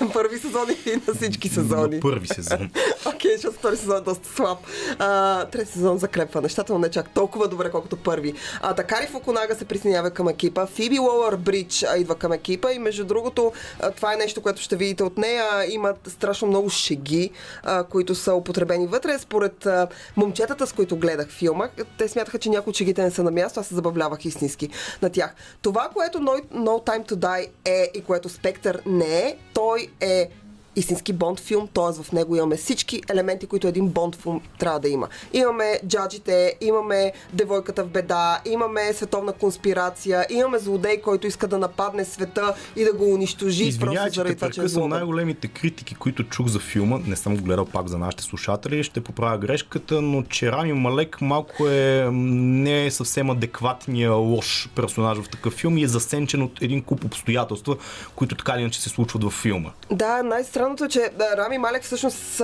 [0.00, 1.94] На първи сезон и на всички сезони.
[1.94, 2.70] На първи сезон.
[3.06, 4.58] Окей, okay, защото втори сезон е доста слаб.
[4.98, 8.34] А, трети сезон закрепва нещата, но не чак толкова добре, колкото първи.
[8.60, 10.66] А, Такари Фукунага се присъединява към екипа.
[10.66, 13.52] Фиби Лоуър Бридж идва към екипа и между другото,
[13.96, 15.44] това е нещо, което ще видите от нея.
[15.68, 17.30] Има страшно много шеги,
[17.62, 19.18] а, които са употребени вътре.
[19.18, 21.68] Според а, момчетата, с които гледах филма,
[21.98, 24.68] те смятаха, че някои от шегите не са на място, аз се забавлявах истински
[25.02, 25.34] на тях.
[25.62, 30.30] Това, което No, no Time to Die е и което Спектър не е, той е
[30.78, 32.02] истински Бонд филм, т.е.
[32.02, 35.08] в него имаме всички елементи, които един Бонд филм трябва да има.
[35.32, 42.04] Имаме джаджите, имаме девойката в беда, имаме световна конспирация, имаме злодей, който иска да нападне
[42.04, 43.64] света и да го унищожи.
[43.64, 46.98] Извинявай, че те прекъсвам е най-големите критики, които чух за филма.
[47.06, 51.20] Не съм го гледал пак за нашите слушатели, ще поправя грешката, но че Рами Малек
[51.20, 56.62] малко е не е съвсем адекватния лош персонаж в такъв филм и е засенчен от
[56.62, 57.76] един куп обстоятелства,
[58.14, 59.70] които така или иначе се случват във филма.
[59.90, 62.42] Да, най-странно Странното е, че Рами Малек всъщност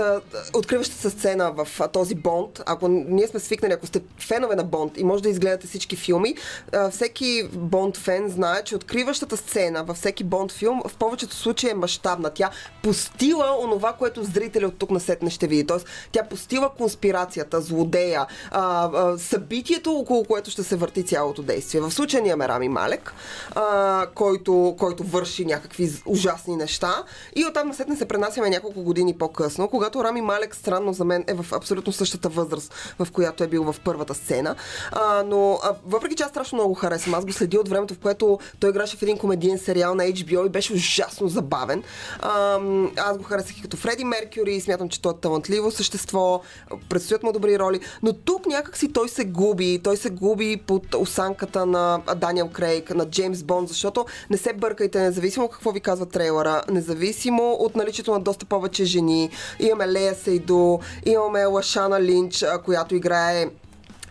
[0.55, 5.05] откриващата сцена в този Бонд, ако ние сме свикнали, ако сте фенове на Бонд и
[5.05, 6.35] може да изгледате всички филми,
[6.91, 11.75] всеки Бонд фен знае, че откриващата сцена във всеки Бонд филм в повечето случаи е
[11.75, 12.31] мащабна.
[12.31, 12.51] Тя
[12.83, 15.67] постила онова, което зрителя от тук на сетне ще види.
[15.67, 18.27] Тоест, тя постила конспирацията, злодея,
[19.19, 21.81] събитието, около което ще се върти цялото действие.
[21.81, 23.15] В случая ние имаме Рами Малек,
[24.15, 27.05] който, който върши някакви ужасни неща
[27.37, 31.25] и оттам на сетне се пренасяме няколко години по-късно, когато Рами Малек странно за мен
[31.27, 34.57] е в абсолютно същата възраст, в която е бил в първата сцена.
[34.93, 37.99] А, но а, въпреки че аз страшно много харесвам, аз го следя от времето, в
[37.99, 41.83] което той играше в един комедиен сериал на HBO и беше ужасно забавен.
[42.21, 42.61] А,
[42.97, 46.41] аз го харесах и като Фреди Меркюри, смятам, че той е талантливо същество,
[46.89, 51.67] предстоят му добри роли, но тук някакси той се губи, той се губи под осанката
[51.67, 56.63] на Даниел Крейг, на Джеймс Бонд, защото не се бъркайте, независимо какво ви казва трейлера,
[56.71, 59.31] независимо от наличието на доста повече жени.
[59.61, 63.49] Имаме Лея Сейдо, имаме Лашана Линч, която играе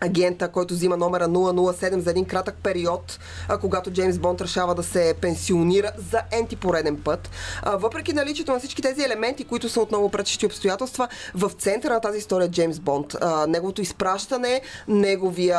[0.00, 4.82] агента, който взима номера 007 за един кратък период, а, когато Джеймс Бонд решава да
[4.82, 7.30] се пенсионира за енти пореден път.
[7.62, 12.00] А, въпреки наличието на всички тези елементи, които са отново пречещи обстоятелства, в центъра на
[12.00, 13.16] тази история е Джеймс Бонд.
[13.20, 15.58] А, неговото изпращане, неговия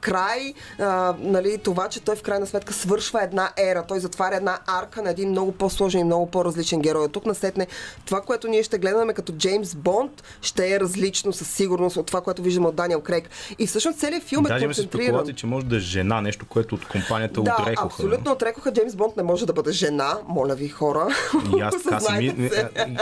[0.00, 4.58] край, а, нали, това, че той в крайна сметка свършва една ера, той затваря една
[4.66, 7.04] арка на един много по-сложен и много по-различен герой.
[7.04, 7.66] От тук насетне
[8.04, 12.20] това, което ние ще гледаме като Джеймс Бонд, ще е различно със сигурност от това,
[12.20, 13.30] което виждаме от Даниел Крейг.
[13.58, 15.26] И всъщност целият филм е Даже концентриран.
[15.26, 17.86] се че може да е жена, нещо, което от компанията да, отрекоха.
[17.86, 18.72] абсолютно отрекоха.
[18.72, 21.08] Джеймс Бонд не може да бъде жена, моля ви хора.
[21.56, 22.50] И аз така си ми...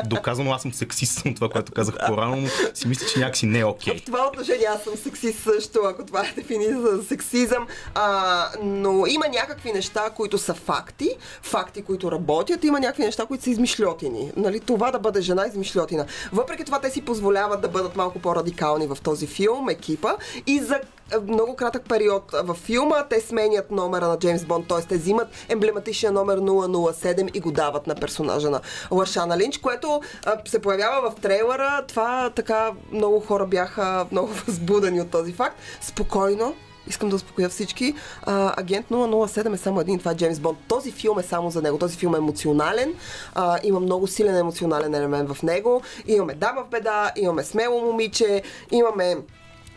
[0.06, 3.58] Доказано аз съм сексист на това, което казах по-рано, но си мисля, че някакси не
[3.58, 3.94] е окей.
[3.94, 4.00] Okay.
[4.00, 7.66] В това отношение аз съм сексист също, ако това е дефиниция за сексизъм.
[7.94, 11.10] А, но има някакви неща, които са факти,
[11.42, 14.32] факти, които работят, има някакви неща, които са измишлетини.
[14.36, 16.06] Нали, това да бъде жена измишлетина.
[16.32, 20.80] Въпреки това те си позволяват да бъдат малко по-радикални в този филм, екипа и за
[21.12, 23.06] е, много кратък период във филма.
[23.10, 24.82] Те сменят номера на Джеймс Бонд, т.е.
[24.82, 30.36] те взимат емблематичния номер 007 и го дават на персонажа на Лашана Линч, което а,
[30.44, 31.84] се появява в трейлера.
[31.88, 35.56] Това така много хора бяха много възбудени от този факт.
[35.80, 36.54] Спокойно,
[36.86, 37.94] искам да успокоя всички.
[38.22, 40.58] А, агент 007 е само един, това е Джеймс Бонд.
[40.68, 41.78] Този филм е само за него.
[41.78, 42.94] Този филм е емоционален.
[43.34, 45.82] А, има много силен емоционален елемент в него.
[46.06, 49.16] Имаме дама в беда, имаме смело момиче, имаме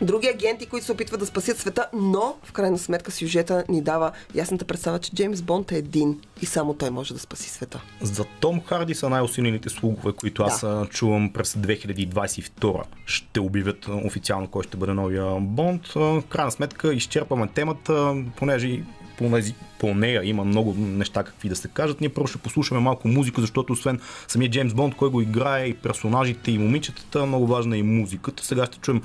[0.01, 4.11] други агенти, които се опитват да спасят света, но в крайна сметка сюжета ни дава
[4.35, 7.81] ясната представа, че Джеймс Бонд е един и само той може да спаси света.
[8.01, 10.67] За Том Харди са най-усилените слугове, които аз Да.
[10.67, 10.85] да.
[10.85, 12.83] чувам през 2022.
[13.05, 15.87] Ще обявят официално кой ще бъде новия Бонд.
[15.87, 18.83] В крайна сметка изчерпваме темата, понеже и
[19.17, 22.01] по, нези, по нея има много неща какви да се кажат.
[22.01, 25.73] Ние първо ще послушаме малко музика, защото освен самия Джеймс Бонд, кой го играе, и
[25.73, 28.45] персонажите, и момичетата, много важна е и музиката.
[28.45, 29.01] Сега ще чуем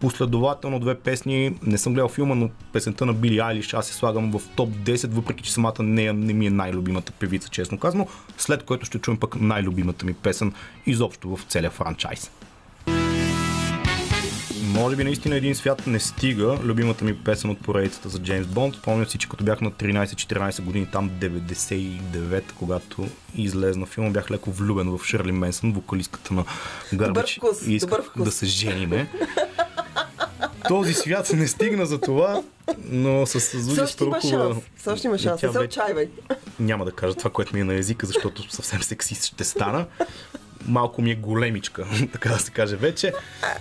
[0.00, 1.56] последователно две песни.
[1.62, 5.08] Не съм гледал филма, но песента на Били Айлиш аз се слагам в топ 10,
[5.10, 8.06] въпреки че самата нея не ми е най-любимата певица, честно казано.
[8.38, 10.52] След което ще чуем пък най-любимата ми песен
[10.86, 12.30] изобщо в целия франчайз.
[14.74, 16.58] Може би наистина един свят не стига.
[16.62, 18.74] Любимата ми песен от поредицата за Джеймс Бонд.
[18.74, 24.50] Спомням си, че като бях на 13-14 години, там 99, когато излезна филма, бях леко
[24.50, 26.44] влюбен в Шърли Менсън, вокалистката на
[26.94, 27.36] Гарбич.
[27.36, 28.24] вкус, и исках добър вкус.
[28.24, 29.08] да се жениме.
[30.68, 32.42] Този свят не стигна за това,
[32.84, 35.42] но с Все Зузи още има шанс.
[35.42, 36.08] Не се отчаивай.
[36.60, 39.86] няма да кажа това, което ми е на езика, защото съвсем сексист ще стана.
[40.66, 43.12] Малко ми е големичка, така да се каже вече.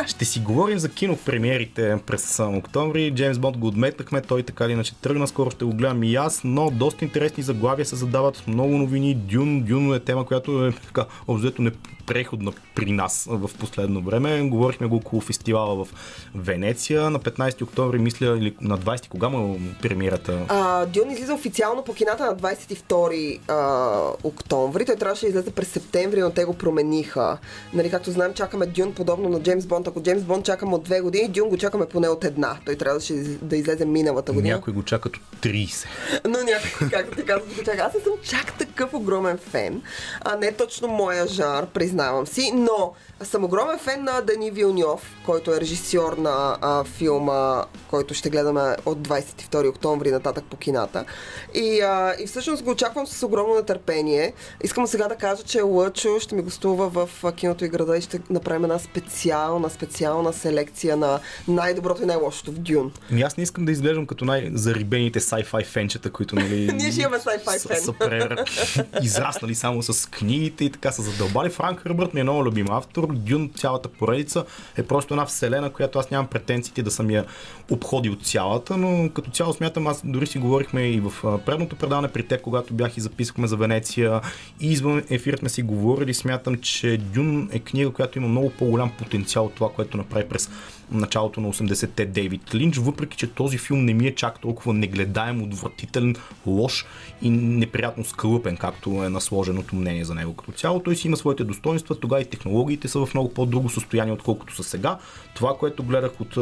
[0.08, 3.12] Ще си говорим за кинопремиерите през октомври.
[3.16, 6.42] Джеймс Бонд го отметнахме, той така или иначе тръгна, скоро ще го гледам и аз,
[6.44, 9.16] но доста интересни заглавия се задават, много новини.
[9.16, 11.72] Дюн, Дюн е тема, която е така, обзето не
[12.06, 14.50] преходна при нас в последно време.
[14.50, 15.88] Говорихме го около фестивала в
[16.36, 20.46] Венеция на 15 октомври, мисля, или на 20 кога му е премиерата?
[20.48, 24.86] А, Дюн излиза официално по кината на 22 а, октомври.
[24.86, 27.38] Той трябваше да излезе през септември, но те го промениха.
[27.74, 29.88] Нали, както знаем, чакаме Дюн подобно на Джеймс Бонд.
[29.88, 32.58] Ако Джеймс Бонд чакаме от две години, Дюн го чакаме поне от една.
[32.66, 34.56] Той трябваше да излезе миналата година.
[34.56, 35.86] Някои го чакат от 30.
[36.26, 37.84] Но някой, както ти казвам, го чака.
[37.84, 39.82] Аз не съм чак такъв огромен фен.
[40.22, 45.52] А не точно моя жар, признавам си, но съм огромен фен на Дани Вилньов, който
[45.52, 51.06] е режисьор на а, филма, който ще гледаме от 22 октомври нататък по кината.
[51.54, 54.34] И, а, и всъщност го очаквам с огромно нетърпение.
[54.64, 58.20] Искам сега да кажа, че Лъчо ще ми гостува в киното и града и ще
[58.30, 62.92] направим една специална, специална селекция на най-доброто и най-лошото в Дюн.
[63.12, 67.18] Ами аз не искам да изглеждам като най-зарибените sci-fi фенчета, които нали, Ние ще имаме
[67.18, 67.82] sci-fi са- фен.
[67.82, 71.50] са пре- израснали само с книгите и така са задълбали.
[71.50, 73.08] Франк Хърбърт ми е много любим автор.
[73.14, 74.46] Дюн, цялата поредица
[74.78, 77.26] е просто една вселена, която аз нямам претенциите да съм я
[77.72, 82.28] обходил цялата, но като цяло смятам, аз дори си говорихме и в предното предаване при
[82.28, 84.22] теб, когато бях и записахме за Венеция
[84.60, 88.92] и извън ефир сме си говорили, смятам, че Дюн е книга, която има много по-голям
[88.98, 90.50] потенциал от това, което направи през
[90.92, 95.42] началото на 80-те Дейвид Линч, въпреки че този филм не ми е чак толкова негледаем,
[95.42, 96.16] отвратителен,
[96.46, 96.86] лош
[97.22, 100.80] и неприятно скръпен, както е насложеното мнение за него като цяло.
[100.80, 104.64] Той си има своите достоинства, тогава и технологиите са в много по-друго състояние, отколкото са
[104.64, 104.98] сега.
[105.36, 106.38] Това, което гледах от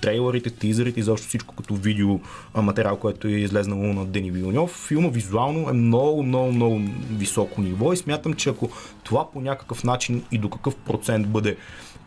[0.00, 2.20] трейлерите, тизерите и защо всичко като видео
[2.54, 4.86] материал, който е излезнало на Дени Вилньов.
[4.88, 8.70] Филма визуално е много, много, много високо ниво и смятам, че ако
[9.04, 11.56] това по някакъв начин и до какъв процент бъде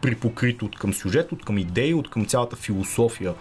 [0.02, 3.34] припокрито от към сюжет, от към идеи, от към цялата философия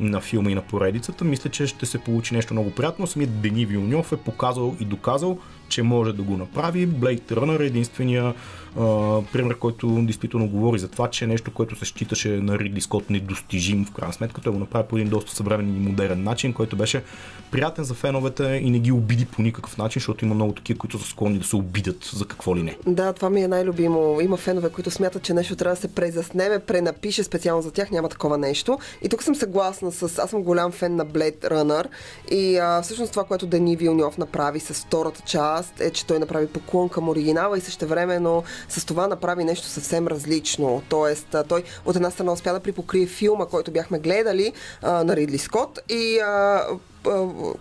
[0.00, 3.06] на филма и на поредицата, мисля, че ще се получи нещо много приятно.
[3.06, 5.38] Самият Дени Вилньов е показал и доказал,
[5.68, 6.88] че може да го направи.
[6.88, 8.34] Blade Runner е единствения
[8.78, 12.80] а, пример, който действително говори за това, че е нещо, което се считаше на Ридли
[12.80, 14.40] Скот недостижим в крайна сметка.
[14.40, 17.02] Той го направи по един доста съвременен и модерен начин, който беше
[17.50, 20.98] приятен за феновете и не ги обиди по никакъв начин, защото има много такива, които
[20.98, 22.76] са склонни да се обидят за какво ли не.
[22.86, 24.20] Да, това ми е най-любимо.
[24.20, 27.90] Има фенове, които смятат, че нещо трябва да се презаснеме, пренапише специално за тях.
[27.90, 28.78] Няма такова нещо.
[29.02, 30.18] И тук съм съгласна с...
[30.18, 31.86] Аз съм голям фен на Blade Runner.
[32.30, 36.46] И а, всъщност това, което Дени Вилньов направи с втората част, е, че той направи
[36.46, 40.82] поклон към оригинала и същевременно с това направи нещо съвсем различно.
[40.88, 44.52] Тоест, той от една страна успя да припокрие филма, който бяхме гледали
[44.82, 46.62] а, на Ридли Скот и а,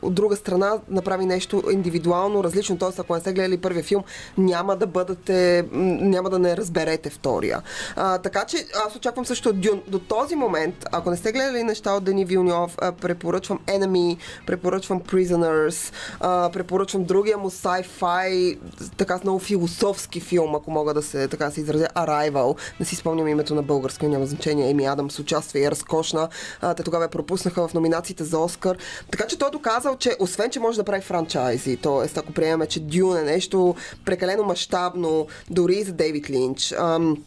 [0.01, 2.77] от друга страна направи нещо индивидуално, различно.
[2.77, 4.03] Тоест, ако не сте гледали първия филм,
[4.37, 7.61] няма да бъдете, няма да не разберете втория.
[7.95, 8.57] А, така че
[8.87, 9.81] аз очаквам също от Дюн.
[9.87, 15.93] До този момент, ако не сте гледали неща от Дени Вилньов, препоръчвам Enemy, препоръчвам Prisoners,
[16.19, 18.57] а, препоръчвам другия му sci-fi,
[18.97, 22.57] така с много философски филм, ако мога да се така се изразя, Arrival.
[22.79, 24.69] Не си спомням името на български, няма значение.
[24.69, 26.29] Еми Адамс участва и е разкошна.
[26.61, 28.77] А, те тогава я пропуснаха в номинациите за Оскар.
[29.11, 32.19] Така че той е доказал, че освен, че може да прави франчайзи, т.е.
[32.19, 33.75] ако приемем, че Дюн е нещо
[34.05, 36.71] прекалено мащабно, дори и за Дейвид Линч.
[36.71, 37.17] Ам,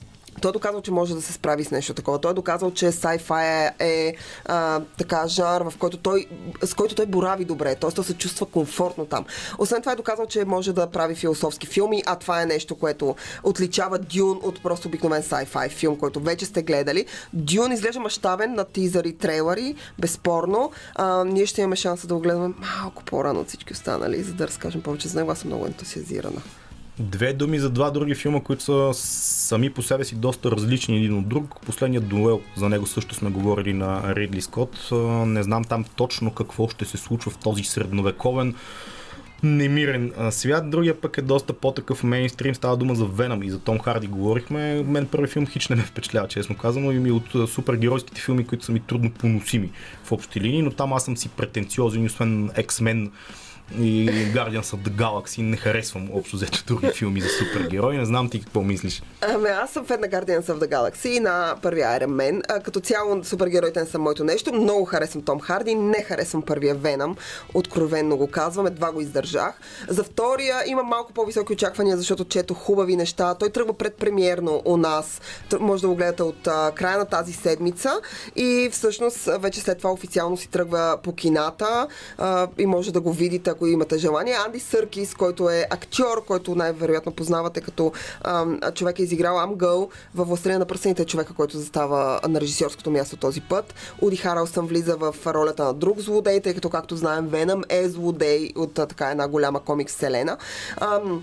[0.40, 2.20] той е доказал, че може да се справи с нещо такова.
[2.20, 4.14] Той е доказал, че sci-fi е, е
[4.46, 6.26] а, така жанр, в който той,
[6.64, 7.90] с който той борави добре, т.е.
[7.90, 9.24] той се чувства комфортно там.
[9.58, 13.16] Освен това е доказал, че може да прави философски филми, а това е нещо, което
[13.42, 17.06] отличава Дюн от просто обикновен sci-fi филм, който вече сте гледали.
[17.32, 20.72] Дюн изглежда мащабен на тизъри, трейлери, безспорно.
[20.94, 24.46] А, ние ще имаме шанса да го гледаме малко по-рано от всички останали, за да
[24.46, 25.30] разкажем повече за него.
[25.30, 26.42] Аз съм много ентусиазирана.
[27.00, 31.18] Две думи за два други филма, които са сами по себе си доста различни един
[31.18, 31.60] от друг.
[31.66, 34.88] Последният дуел, за него също сме говорили на Ридли Скот.
[34.92, 34.96] А,
[35.26, 38.54] Не знам там точно какво ще се случва в този средновековен
[39.42, 40.70] немирен свят.
[40.70, 42.54] Другия пък е доста по-такъв мейнстрим.
[42.54, 44.82] Става дума за Веном и за Том Харди говорихме.
[44.82, 46.92] Мен първи филм хич не ме впечатлява, честно казано.
[46.92, 49.70] И от супергеройските филми, които са ми трудно поносими
[50.04, 53.10] в общи линии, но там аз съм си претенциозен, освен X-Men
[53.78, 57.98] и Guardians of the Galaxy не харесвам общо взето други филми за супергерои.
[57.98, 59.02] Не знам ти какво мислиш.
[59.20, 62.42] Ами аз съм фен на Guardians of the Galaxy и на първия Iron Man.
[62.48, 64.52] А, като цяло супергероите не са моето нещо.
[64.52, 67.16] Много харесвам Том Харди, не харесвам първия Веном.
[67.54, 69.60] Откровенно го казвам, едва го издържах.
[69.88, 73.34] За втория има малко по-високи очаквания, защото чето хубави неща.
[73.34, 75.20] Той тръгва предпремиерно у нас.
[75.60, 78.00] Може да го гледате от а, края на тази седмица
[78.36, 81.86] и всъщност вече след това официално си тръгва по кината
[82.18, 84.34] а, и може да го видите, ако имате желание.
[84.46, 87.92] Анди Съркис, който е актьор, който най-вероятно познавате като
[88.24, 93.16] ам, човек е изиграл Амгъл във Властелина на пръстените, човека, който застава на режисьорското място
[93.16, 93.74] този път.
[94.00, 98.50] Уди Харалсън влиза в ролята на друг злодей, тъй като, както знаем, Веном е злодей
[98.56, 100.36] от така една голяма комикс вселена.
[100.80, 101.22] Ам,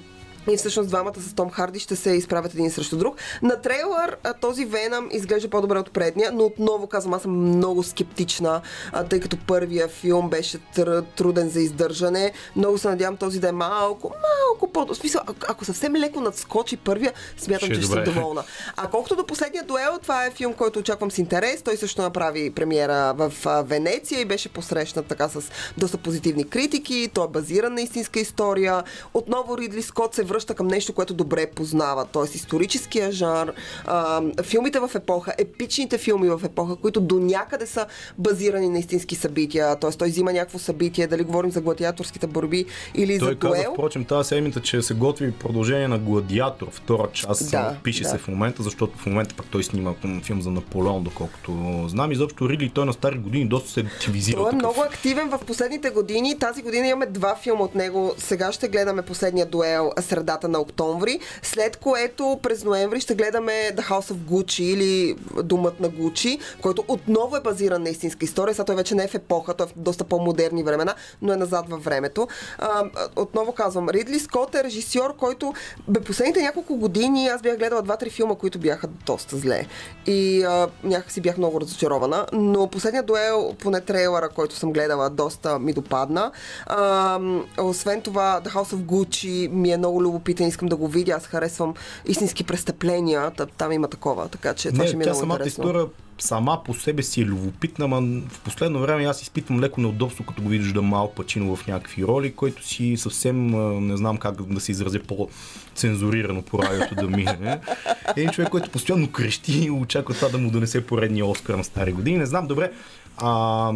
[0.52, 3.16] и всъщност двамата с Том Харди ще се изправят един срещу друг.
[3.42, 8.62] На трейлър този Веном изглежда по-добре от предния, но отново казвам, аз съм много скептична,
[9.10, 12.32] тъй като първия филм беше тр- труден за издържане.
[12.56, 14.86] Много се надявам този да е малко, малко по...
[14.86, 18.44] В смисъл, ако съвсем леко надскочи първия, смятам, Ще е че ще съм доволна.
[18.78, 21.62] А колкото до последния дуел, това е филм, който очаквам с интерес.
[21.62, 23.34] Той също направи премиера в
[23.66, 25.42] Венеция и беше посрещнат така с
[25.78, 27.10] доста позитивни критики.
[27.14, 28.84] Той е базиран на истинска история.
[29.14, 32.06] Отново Ридли Скот се връща към нещо, което добре познава.
[32.06, 32.24] Т.е.
[32.24, 33.54] историческия жанр,
[33.86, 37.86] а, филмите в епоха, епичните филми в епоха, които до някъде са
[38.18, 39.76] базирани на истински събития.
[39.76, 39.92] Т.е.
[39.92, 42.66] той взима някакво събитие, дали говорим за гладиаторските борби
[42.96, 43.74] или Той за каза, дуел.
[43.74, 47.52] впрочем, тази седмица, че се готви продължение на Гладиатор, втора част.
[47.52, 48.10] Да, пише да.
[48.10, 52.12] се в момента, защото в момента пък той снима филм за Наполеон, доколкото знам.
[52.12, 54.38] Изобщо Ридли той на стари години доста се активизира.
[54.38, 56.40] Той е много активен в последните години.
[56.40, 58.14] Тази година имаме два филма от него.
[58.18, 59.92] Сега ще гледаме последния дуел
[60.28, 65.80] средата на октомври, след което през ноември ще гледаме The House of Gucci или Думът
[65.80, 68.54] на Гучи, който отново е базиран на истинска история.
[68.54, 71.36] Сега той вече не е в епоха, той е в доста по-модерни времена, но е
[71.36, 72.28] назад във времето.
[72.60, 72.84] А,
[73.16, 75.54] отново казвам, Ридли Скот е режисьор, който
[75.88, 79.66] бе последните няколко години аз бях гледала два-три филма, които бяха доста зле.
[80.08, 82.26] И а, някакси бях много разочарована.
[82.34, 86.32] Но последният дуел, поне трейлера, който съм гледала, доста ми допадна.
[86.66, 87.20] А,
[87.58, 91.12] освен това, The House of Gucci ми е много любопитен, искам да го видя.
[91.12, 91.74] Аз харесвам
[92.06, 93.32] истински престъпления.
[93.32, 95.64] Та- Там има такова, така че това Не, ще ми е много самата интересно.
[95.64, 95.86] история
[96.20, 100.42] сама по себе си е любопитна, но в последно време аз изпитвам леко неудобство, като
[100.42, 103.48] го виждам Мал Пачино в някакви роли, който си съвсем
[103.88, 107.60] не знам как да се изразя по-цензурирано по радиото да мине.
[108.16, 111.92] Един човек, който постоянно крещи и очаква това да му донесе поредния Оскар на стари
[111.92, 112.18] години.
[112.18, 112.72] Не знам, добре.
[113.18, 113.72] А,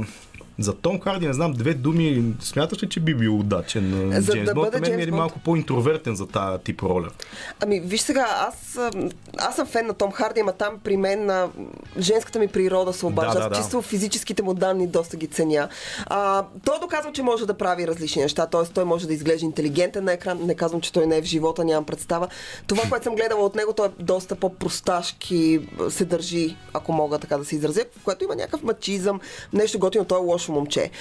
[0.59, 2.33] за Том Харди не знам две думи.
[2.39, 4.79] Смяташ ли, че би бил удачен За Джеймс да Бонд?
[4.81, 7.09] мен ми е малко по-интровертен за тази тип роля.
[7.59, 8.79] Ами, виж сега, аз,
[9.37, 11.49] аз съм фен на Том Харди, ама там при мен на
[11.99, 13.33] женската ми природа се обажда.
[13.33, 13.55] Да, да, да.
[13.55, 15.69] чисто физическите му данни доста ги ценя.
[16.05, 18.73] А, той доказва, че може да прави различни неща, т.е.
[18.73, 20.39] той може да изглежда интелигентен на екран.
[20.41, 22.27] Не казвам, че той не е в живота, нямам представа.
[22.67, 27.37] Това, което съм гледала от него, той е доста по-просташки се държи, ако мога така
[27.37, 29.19] да се изразя, в което има някакъв мачизъм,
[29.53, 30.91] нещо готино, той е лош лошо момче.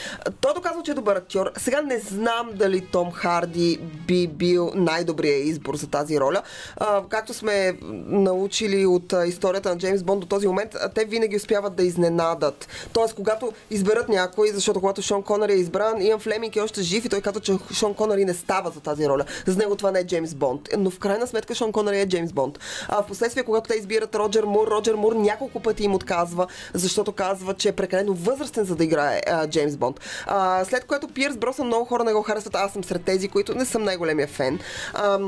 [0.40, 1.50] Той доказва, че е добър актьор.
[1.56, 6.42] Сега не знам дали Том Харди би бил най-добрият избор за тази роля.
[6.76, 11.76] А, както сме научили от историята на Джеймс Бонд до този момент, те винаги успяват
[11.76, 12.68] да изненадат.
[12.92, 17.04] Тоест, когато изберат някой, защото когато Шон Конър е избран, Иан Флеминг е още жив
[17.04, 19.24] и той казва, че Шон Конър не става за тази роля.
[19.46, 20.68] За него това не е Джеймс Бонд.
[20.78, 22.58] Но в крайна сметка Шон Конър е Джеймс Бонд.
[22.88, 27.12] А в последствие, когато те избират Роджер Мур, Роджер Мур няколко пъти им отказва, защото
[27.12, 30.00] казва, че е прекалено възрастен за да играе а, Джеймс Бонд.
[30.26, 32.54] А, след което Пирс Бросън много хора не го харесват.
[32.54, 34.58] Аз съм сред тези, които не съм най-големия фен.
[34.94, 35.18] А,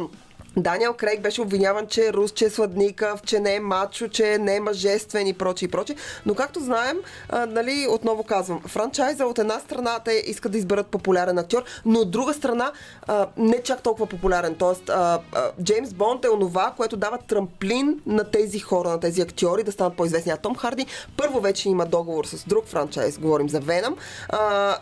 [0.57, 4.39] Даниел Крейг беше обвиняван, че е рус, че е сладникав, че не е мачо, че
[4.39, 5.95] не е мъжествен и прочи и прочи.
[6.27, 6.97] Но както знаем,
[7.29, 12.01] а, нали, отново казвам, франчайза от една страна те искат да изберат популярен актьор, но
[12.01, 12.73] от друга страна
[13.07, 14.55] а, не чак толкова популярен.
[14.59, 19.21] Тоест, а, а, Джеймс Бонд е онова, което дава трамплин на тези хора, на тези
[19.21, 20.33] актьори да станат по-известни.
[20.33, 20.87] А Том Харди
[21.17, 23.97] първо вече има договор с друг франчайз, говорим за Веном,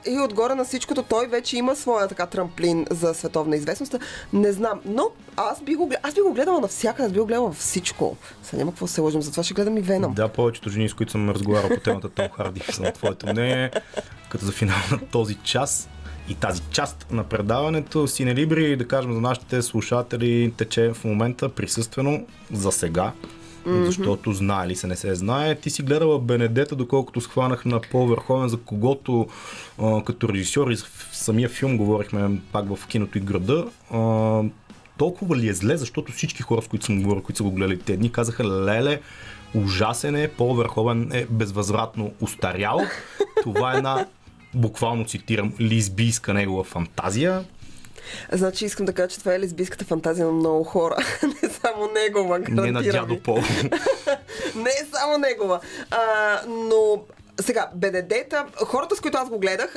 [0.07, 3.97] и отгоре на всичкото той вече има своя така трамплин за световна известност.
[4.33, 5.11] Не знам, но
[5.41, 8.17] аз би го, аз би го гледала навсякъде, аз би го гледала всичко.
[8.43, 10.15] Сега няма какво се лъжим, затова ще гледам и Веном.
[10.15, 13.71] Да, повечето жени, с които съм разговарял по темата Том Харди, са на твоето мнение.
[14.29, 15.89] Като за финал на този час
[16.29, 22.27] и тази част на предаването Синелибри, да кажем за нашите слушатели, тече в момента присъствено
[22.53, 23.13] за сега.
[23.67, 25.55] Защото знае ли се, не се знае.
[25.55, 29.27] Ти си гледала Бенедета, доколкото схванах на Пол Верховен, за когото
[29.79, 30.77] а, като режисьор и
[31.13, 33.67] самия филм говорихме пак в киното и града.
[33.91, 33.99] А,
[35.01, 37.79] толкова ли е зле, защото всички хора, с които съм говорил, които са го гледали
[37.79, 39.01] те дни, казаха, леле,
[39.55, 42.81] ужасен е, Пол Верховен е безвъзвратно устарял.
[43.43, 44.07] Това е една,
[44.55, 47.45] буквално цитирам, лизбийска негова фантазия.
[48.33, 50.97] Значи искам да кажа, че това е лесбийската фантазия на много хора.
[51.43, 53.37] не само негова, гарантирам Не на дядо Пол.
[54.55, 55.61] не само негова.
[55.91, 55.99] А,
[56.49, 57.03] но
[57.43, 59.75] сега, Бенедета, хората с които аз го гледах,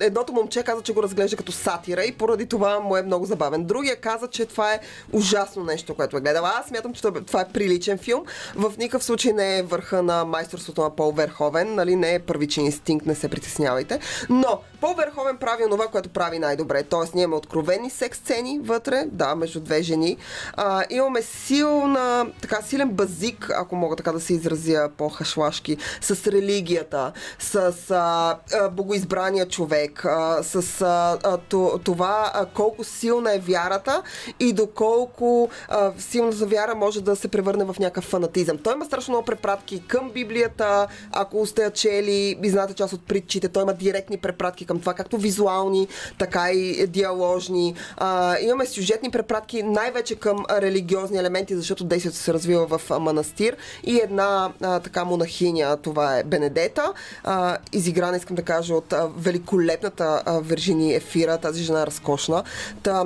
[0.00, 3.24] е- едното момче каза, че го разглежда като сатира и поради това му е много
[3.24, 3.64] забавен.
[3.64, 4.80] Другия каза, че това е
[5.12, 6.52] ужасно нещо, което е гледала.
[6.54, 8.24] Аз смятам, че това е приличен филм.
[8.54, 11.96] В никакъв случай не е върха на майсторството на Пол Верховен, нали?
[11.96, 14.00] не е първичен инстинкт, не се притеснявайте.
[14.30, 16.82] Но Пол Верховен прави това, което прави най-добре.
[16.82, 20.16] Тоест, ние имаме откровени секс сцени вътре, да, между две жени.
[20.52, 27.12] А, имаме силна, така, силен базик, ако мога така да се изразя по-хашлашки, с религията,
[27.38, 34.02] с а, богоизбрания човек, а, с а, а, то- това а, колко силна е вярата
[34.40, 38.58] и доколко а, силната вяра може да се превърне в някакъв фанатизъм.
[38.58, 43.48] Той има страшно много препратки към Библията, ако сте чели и знаете част от притчите,
[43.48, 45.88] той има директни препратки към това, както визуални,
[46.18, 47.74] така и диаложни.
[47.96, 53.98] А, имаме сюжетни препратки най-вече към религиозни елементи, защото действието се развива в манастир и
[53.98, 56.92] една а, така монахиня, това е Бенедета,
[57.24, 62.42] а, изиграна, искам да кажа, от великолепната Вержини Ефира, тази жена разкошна.
[62.82, 63.04] Та,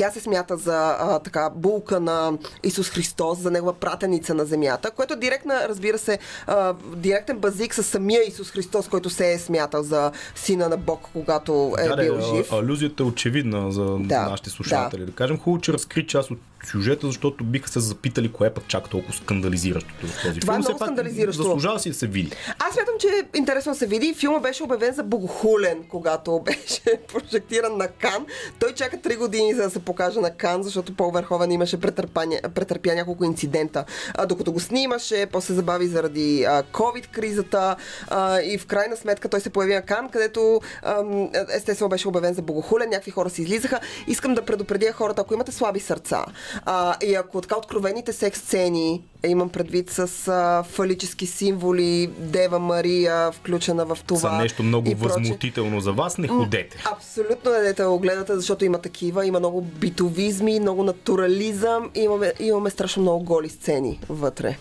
[0.00, 2.32] тя се смята за а, така булка на
[2.62, 7.74] Исус Христос, за негова пратеница на земята, което е директна, разбира се, а, директен базик
[7.74, 11.96] с самия Исус Христос, който се е смятал за сина на Бог, когато е да,
[11.96, 12.52] да, бил жив.
[12.52, 15.04] алюзията е очевидна за Да, нашите слушатели.
[15.04, 15.12] Да.
[15.12, 18.88] кажем, хубаво, че разкри част от сюжета, защото биха се запитали кое е пък чак
[18.88, 20.58] толкова скандализиращото в този Това е филм.
[20.58, 21.42] много Все пак скандализиращо.
[21.42, 22.32] Заслужава си да се види.
[22.58, 24.14] Аз смятам, че е интересно да се види.
[24.14, 28.26] Филма беше обявен за богохулен, когато беше прожектиран на Кан.
[28.58, 32.94] Той чака 3 години за да се покаже на Кан, защото Пол Верховен имаше претърпя,
[32.94, 33.84] няколко инцидента.
[34.14, 37.76] А, докато го снимаше, после се забави заради а, COVID-кризата
[38.08, 42.34] а, и в крайна сметка той се появи на Кан, където ам, естествено беше обявен
[42.34, 42.88] за богохулен.
[42.88, 43.80] Някакви хора се излизаха.
[44.06, 46.24] Искам да предупредя хората, ако имате слаби сърца
[46.64, 53.32] а, и ако така откровените секс сцени, имам предвид с а, фалически символи, Дева Мария,
[53.32, 54.30] включена в това.
[54.30, 56.82] За нещо много възмутително за вас, не ходете.
[56.92, 59.26] Абсолютно не дете да го гледате, защото има такива.
[59.26, 61.90] Има много битовизми, много натурализъм.
[61.94, 64.58] Имаме, имаме страшно много голи сцени вътре.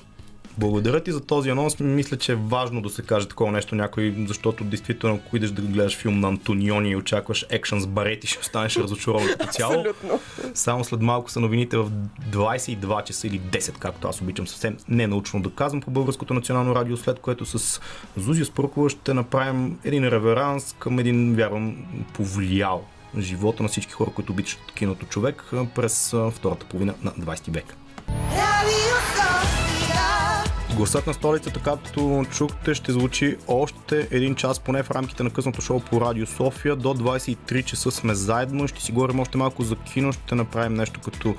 [0.60, 1.80] Благодаря ти за този анонс.
[1.80, 5.62] Мисля, че е важно да се каже такова нещо някой, защото действително, ако идеш да
[5.62, 9.74] гледаш филм на Антониони и очакваш екшън с барети, ще останеш разочарован като цяло.
[9.74, 10.20] Абсолютно.
[10.53, 11.91] Само след малко са новините в
[12.32, 16.97] 22 часа или 10, както аз обичам съвсем ненаучно да казвам по Българското национално радио,
[16.97, 17.82] след което с
[18.18, 21.76] Зузия Спрукова ще направим един реверанс към един, вярвам,
[22.14, 22.86] повлиял
[23.20, 27.76] живота на всички хора, които обичат киното човек през втората половина на 20 век.
[30.76, 35.61] Гласът на столицата, както чухте, ще звучи още един час, поне в рамките на късното
[35.61, 36.76] шоу по Радио София.
[36.76, 38.67] До 23 часа сме заедно.
[38.67, 40.11] Ще си говорим още малко за кино.
[40.13, 41.36] Ще направим нещо като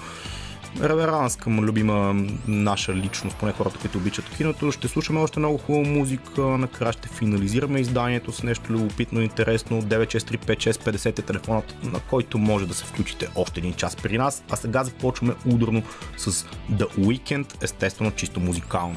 [0.83, 2.15] реверанс към любима
[2.49, 4.73] наша личност, поне хората, които обичат киното.
[4.73, 6.43] Ще слушаме още много хубава музика.
[6.43, 9.83] Накрая ще финализираме изданието с нещо любопитно, интересно.
[9.83, 14.45] 9635650 е телефонът, на който може да се включите още един час при нас.
[14.51, 15.83] А сега започваме ударно
[16.17, 16.33] с
[16.73, 18.97] The Weekend, естествено чисто музикално.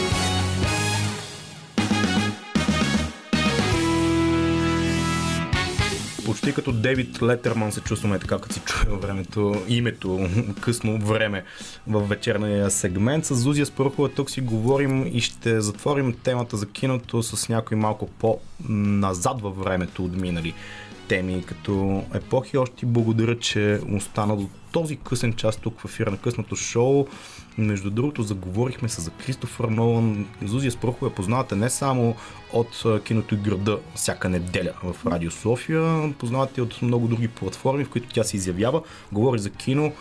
[6.41, 10.29] Почти като Дейвид Летерман се чувстваме така, като си чуя времето, името,
[10.61, 11.43] късно време
[11.87, 13.25] в вечерния сегмент.
[13.25, 18.07] С Зузия Спорухова тук си говорим и ще затворим темата за киното с някой малко
[18.07, 20.53] по-назад във времето от минали
[21.07, 22.57] теми като епохи.
[22.57, 27.07] Още благодаря, че остана до този късен час тук в ефира на късното шоу.
[27.57, 30.27] Между другото, заговорихме се за Кристофър Нолан.
[30.43, 32.15] Зузия Спрохова познавате не само
[32.53, 37.89] от киното и града всяка неделя в Радио София, познавате от много други платформи, в
[37.89, 38.81] които тя се изявява,
[39.11, 39.91] говори за кино,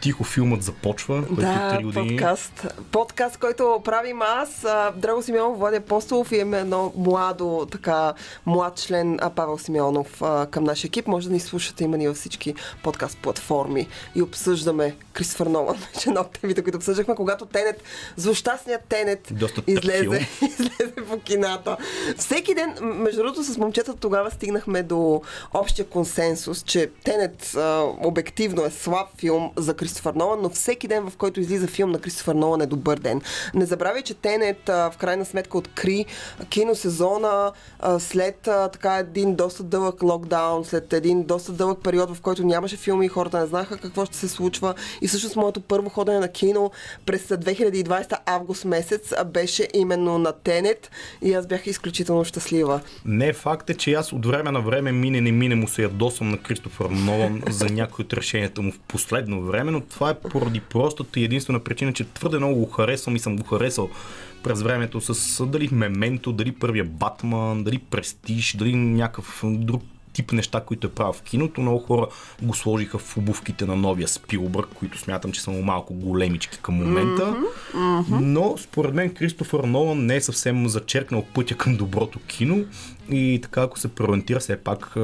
[0.00, 2.08] Тихо филмът започва, който да, 3 години.
[2.08, 2.66] подкаст.
[2.92, 4.66] Подкаст, който правим аз,
[4.96, 8.12] Драго Симеонов, Владя Апостолов и имаме едно младо, така,
[8.46, 11.06] млад член Павел Симеонов към нашия екип.
[11.06, 16.08] Може да ни слушате, има ни във всички подкаст платформи и обсъждаме Кристофър Нолан, вече
[16.08, 17.82] една от темите, които обсъждахме, когато Тенет,
[18.16, 21.76] злощастният Тенет Доста излезе, излезе по кината.
[22.16, 25.22] Всеки ден, между другото, с момчета тогава стигнахме до
[25.54, 31.10] общия консенсус, че Тенет а, обективно е слаб филм за Кристофър Нолан, но всеки ден,
[31.10, 33.20] в който излиза филм на Кристофър Нолан е добър ден.
[33.54, 36.06] Не забравяй, че Тенет а, в крайна сметка откри
[36.48, 42.20] киносезона а, след а, така един доста дълъг локдаун, след един доста дълъг период, в
[42.20, 44.74] който нямаше филми и хората не знаха какво ще се случва.
[45.00, 46.70] И всъщност моето първо ходене на кино
[47.06, 50.90] през 2020 август месец беше именно на Тенет
[51.22, 52.80] и аз бях изключително щастлива.
[53.04, 56.28] Не, факт е, че аз от време на време мине не мине му се ядосвам
[56.28, 60.60] на Кристофър Нолан за някои от решенията му в последно време, но това е поради
[60.60, 63.90] простата и единствена причина, че твърде много го харесвам и съм го харесал
[64.42, 69.82] през времето с дали Мементо, дали първия Батман, дали Престиж, дали някакъв друг
[70.16, 71.60] тип неща, които е правил в киното.
[71.60, 72.06] Много хора
[72.42, 76.74] го сложиха в обувките на новия Спилбърг, които смятам, че са му малко големички към
[76.74, 77.22] момента.
[77.22, 78.20] Mm-hmm, mm-hmm.
[78.20, 82.64] Но според мен Кристофър Нолан не е съвсем зачеркнал пътя към доброто кино.
[83.10, 84.96] И така, ако се преориентира все пак...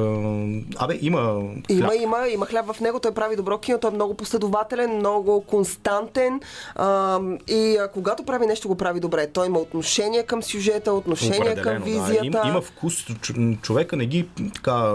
[0.77, 1.81] Абе, има хляб.
[1.81, 3.01] Има, има, има хляб в него.
[3.01, 3.79] Той прави добро кино.
[3.79, 6.41] Той е много последователен, много константен.
[6.75, 9.27] А, и а, когато прави нещо, го прави добре.
[9.27, 12.15] Той има отношение към сюжета, отношение към визията.
[12.15, 12.27] Да.
[12.27, 13.07] Има, има вкус.
[13.63, 14.95] Човека не ги така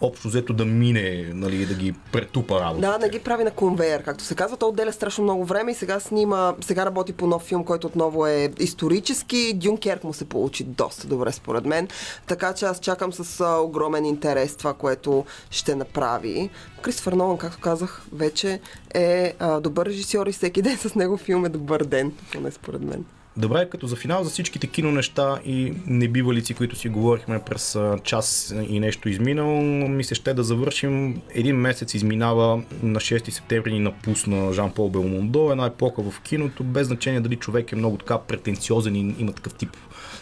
[0.00, 2.80] общо взето да мине, нали, да ги претупа работа.
[2.80, 4.56] Да, не ги прави на конвейер, както се казва.
[4.56, 8.26] Той отделя страшно много време и сега снима, сега работи по нов филм, който отново
[8.26, 9.52] е исторически.
[9.54, 11.88] Дюнкерк му се получи доста добре, според мен.
[12.26, 16.50] Така че аз чакам с огромен интерес това, което ще направи.
[16.82, 18.60] Кристофър Нолан, както казах, вече
[18.94, 22.82] е а, добър режисьор и всеки ден с него филм е добър ден, поне според
[22.82, 23.04] мен.
[23.40, 28.54] Добре, като за финал за всичките кино неща и небивалици, които си говорихме през час
[28.68, 31.22] и нещо изминал, ми се ще да завършим.
[31.34, 36.86] Един месец изминава на 6 септември ни напусна Жан-Пол Белмондо, една епоха в киното, без
[36.86, 39.76] значение дали човек е много така претенциозен и има такъв тип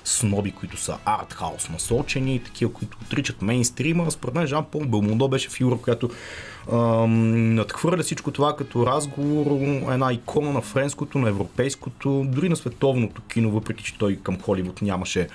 [0.09, 4.11] сноби, които са артхаус насочени, такива, които отричат мейнстрима.
[4.11, 6.11] Според мен Жан Пол Белмондо беше фигура, която
[6.72, 9.46] надхвърля всичко това като разговор,
[9.92, 14.82] една икона на френското, на европейското, дори на световното кино, въпреки че той към Холивуд
[14.82, 15.28] нямаше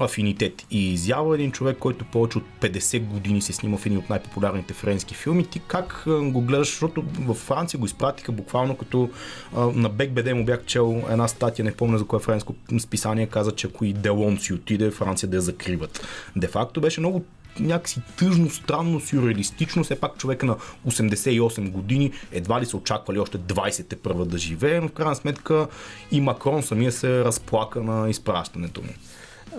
[0.00, 4.10] афинитет и изява един човек, който повече от 50 години се снима в един от
[4.10, 5.46] най-популярните френски филми.
[5.46, 9.10] Ти как го гледаш, защото във Франция го изпратиха буквално като
[9.56, 13.52] а, на Беде му бях чел една статия, не помня за кое френско списание, каза,
[13.52, 16.06] че ако и Делон си отиде, Франция да я закриват.
[16.36, 17.24] Де факто беше много
[17.60, 19.84] някакси тъжно, странно, сюрреалистично.
[19.84, 24.38] Все пак човека на 88 години едва ли са очаквали още 20 те първа да
[24.38, 25.66] живее, но в крайна сметка
[26.10, 28.88] и Макрон самия се разплака на изпращането му.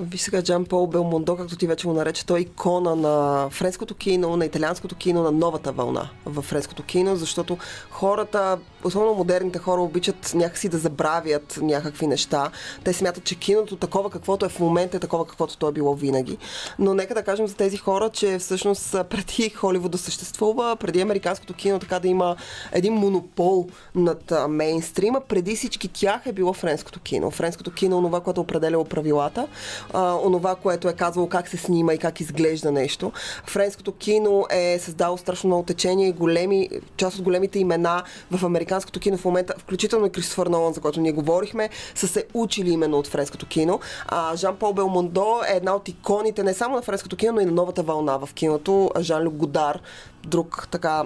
[0.02, 3.96] Виж сега Джан Пол Белмондо, както ти вече го нарече, той е икона на френското
[3.96, 7.58] кино, на италианското кино, на новата вълна в френското кино, защото
[7.90, 12.52] хората, особено модерните хора, обичат някакси да забравят някакви неща.
[12.84, 15.96] Те смятат, че киното такова каквото е в момента е такова каквото то е било
[15.96, 16.38] винаги.
[16.80, 21.54] Но нека да кажем за тези хора, че всъщност преди Холивуд да съществува, преди американското
[21.54, 22.36] кино така да има
[22.72, 27.32] един монопол над мейнстрима, преди всички тях е било френското кино.
[27.32, 29.48] Френското кино, това, което определяло правилата.
[29.94, 33.12] А, онова, което е казвало как се снима и как изглежда нещо.
[33.46, 39.00] Френското кино е създало страшно много течение и големи, част от големите имена в американското
[39.00, 42.98] кино в момента, включително и Кристофър Нолан, за който ние говорихме, са се учили именно
[42.98, 43.80] от френското кино.
[44.08, 47.46] А Жан Пол Белмондо е една от иконите не само на френското кино, но и
[47.46, 48.92] на новата вълна в киното.
[49.00, 49.80] Жан Люк Годар,
[50.24, 51.04] друг така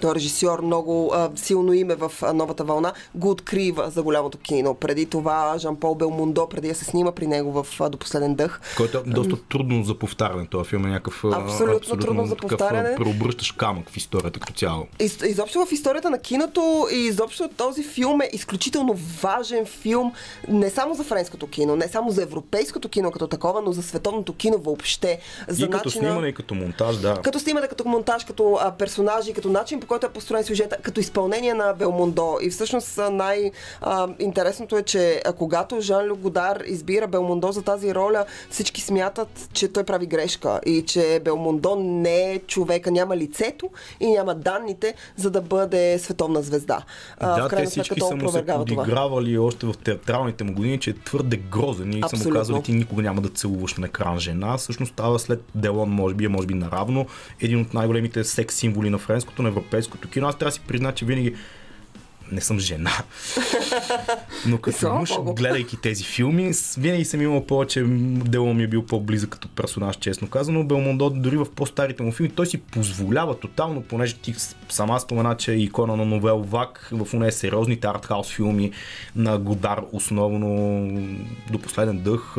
[0.00, 4.38] той е режисьор, много а, силно име в а, новата вълна, го открива за голямото
[4.38, 4.74] кино.
[4.74, 8.60] Преди това Жан-Пол Белмундо, преди да се снима при него в а, До последен дъх.
[8.76, 10.46] Който е доста трудно за повтаряне.
[10.46, 12.96] Това филм е някакъв абсолютно, абсолютно трудно за повтаряне.
[12.96, 14.86] Преобръщаш камък в историята като цяло.
[15.00, 20.12] Из, изобщо в историята на киното и изобщо този филм е изключително важен филм
[20.48, 24.32] не само за френското кино, не само за европейското кино като такова, но за световното
[24.32, 25.18] кино въобще.
[25.48, 27.20] За и като начина, снимане, и като монтаж, да.
[27.22, 31.00] Като снимане, като монтаж, като а, персонажи, като начин по който е построен сюжета, като
[31.00, 32.38] изпълнение на Белмондо.
[32.42, 38.80] И всъщност най-интересното е, че когато Жан Люк Годар избира Белмондо за тази роля, всички
[38.80, 43.70] смятат, че той прави грешка и че Белмондо не е човека, няма лицето
[44.00, 46.82] и няма данните, за да бъде световна звезда.
[47.20, 50.94] Да, в те всички са му се подигравали още в театралните му години, че е
[51.04, 54.56] твърде грозен и са му казали, ти никога няма да целуваш на екран жена.
[54.56, 57.06] Всъщност става след Делон, може би, може би наравно,
[57.40, 59.75] един от най-големите секс символи на френското, на европейското
[60.08, 60.28] кино.
[60.28, 61.34] Аз трябва да си призна, че винаги
[62.32, 62.90] не съм жена.
[64.46, 69.30] Но като мъж, гледайки тези филми, винаги съм имал повече, дело ми е бил по-близък
[69.30, 70.64] като персонаж, честно казано.
[70.64, 74.34] Белмондо дори в по-старите му филми, той си позволява тотално, понеже ти
[74.68, 78.72] сама спомена, че е икона на новел ВАК в уне сериозните артхаус филми
[79.16, 80.48] на Годар, основно
[81.50, 82.34] до последен дъх,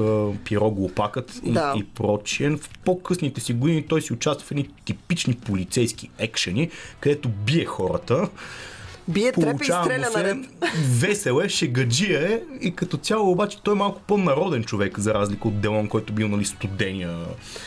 [0.45, 1.73] Пиро Глупакът да.
[1.75, 2.49] и, и прочие.
[2.49, 6.69] В по-късните си години той си участва в едни типични полицейски екшени,
[6.99, 8.29] където бие хората
[9.07, 10.37] Бие трепа и стреля наред.
[10.99, 15.47] Весел е, шегаджия е и като цяло обаче той е малко по-народен човек, за разлика
[15.47, 17.17] от Делон, който бил нали, студения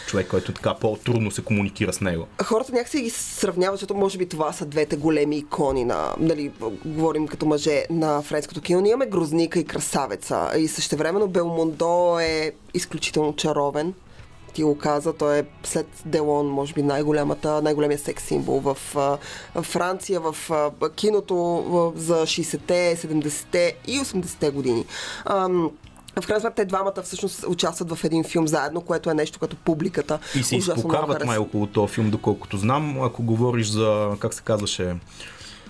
[0.07, 2.26] човек, който така по-трудно се комуникира с него.
[2.43, 6.51] Хората някакси ги сравняват, защото може би това са двете големи икони на, нали,
[6.84, 8.80] говорим като мъже на френското кино.
[8.80, 13.95] Ние имаме Грозника и Красавеца и същевременно Белмондо е изключително чаровен
[14.53, 18.76] ти го каза, той е след Делон, може би най-голямата, най-големия секс символ в,
[19.62, 20.34] Франция, в
[20.94, 24.84] киното за 60-те, 70-те и 80-те години.
[26.20, 29.57] В крайна сметка те двамата всъщност участват в един филм заедно, което е нещо като
[29.57, 30.18] публиката.
[30.34, 33.03] И се изпокарват май около този филм, доколкото знам.
[33.03, 34.94] Ако говориш за, как се казваше,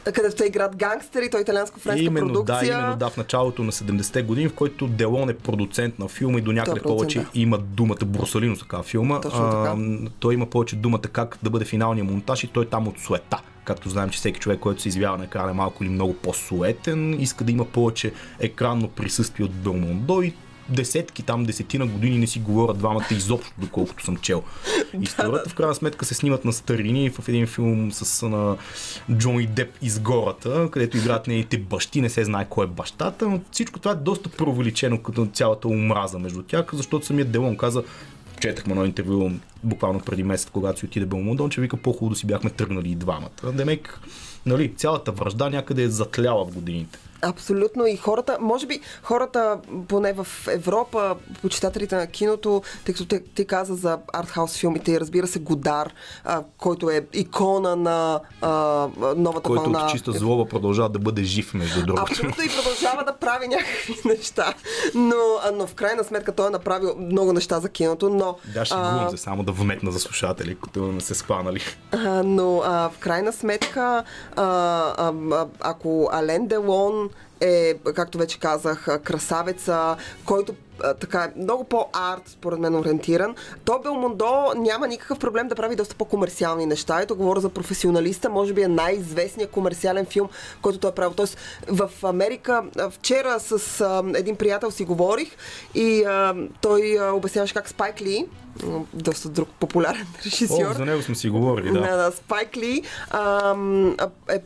[0.04, 2.76] където те играят гангстери, той е италианско-френска именно, продукция.
[2.76, 6.38] Да, именно да, в началото на 70-те години, в който Делон е продуцент на филма
[6.38, 9.20] и до някъде повече има думата Брусалино, така филма.
[9.20, 9.74] Точно така.
[9.78, 12.98] А, той има повече думата как да бъде финалния монтаж и той е там от
[12.98, 13.42] суета.
[13.64, 17.20] Както знаем, че всеки човек, който се извява на екрана е малко или много по-суетен,
[17.20, 20.34] иска да има повече екранно присъствие от Белмондо и
[20.70, 24.42] десетки, там десетина години не си говорят двамата изобщо, доколкото съм чел.
[25.00, 28.56] Историята в крайна сметка се снимат на старини в един филм с на
[29.12, 33.40] Джони Деп из гората, където играят нейните бащи, не се знае кой е бащата, но
[33.52, 37.82] всичко това е доста провеличено като цялата омраза между тях, защото самият Делон каза,
[38.40, 39.30] четахме едно интервю
[39.64, 42.94] буквално преди месец, когато си отиде Белмондон, че вика по-хубаво да си бяхме тръгнали и
[42.94, 43.52] двамата.
[43.52, 44.00] Демек,
[44.46, 46.98] нали, цялата връжда някъде е затляла в годините.
[47.22, 49.58] Абсолютно и хората, може би хората,
[49.88, 55.00] поне в Европа, почитателите на киното, тъй като ти, ти каза за артхаус филмите и
[55.00, 55.94] разбира се Годар,
[56.24, 58.50] а, който е икона на а,
[59.16, 59.78] новата който вълна.
[59.78, 62.12] Който от чиста злоба продължава да бъде жив, между другото.
[62.12, 64.54] Абсолютно и продължава да прави някакви неща.
[64.94, 65.16] Но,
[65.54, 68.36] но в крайна сметка той е направил много неща за киното, но...
[68.54, 69.10] Да, ще а...
[69.10, 71.60] се само да вметна за слушатели, които не се спанали.
[71.92, 74.04] А, но а, в крайна сметка,
[74.36, 74.44] а,
[74.98, 77.09] а, ако Ален Делон
[77.40, 80.54] е, както вече казах, красавеца, който
[81.00, 83.34] така е много по-арт, според мен, ориентиран.
[83.64, 87.00] То Белмондо няма никакъв проблем да прави доста по-комерциални неща.
[87.00, 90.28] Ето говоря за професионалиста, може би е най-известният комерциален филм,
[90.62, 91.14] който той е правил.
[91.16, 91.36] Тоест,
[91.68, 95.36] в Америка, вчера с а, един приятел си говорих
[95.74, 98.26] и а, той а, обясняваше как Спайк Ли,
[98.94, 100.70] доста друг популярен режисьор.
[100.70, 101.80] О, за него сме си говорили, да.
[101.80, 103.54] Да, да Спайк Ли а,
[104.30, 104.40] е,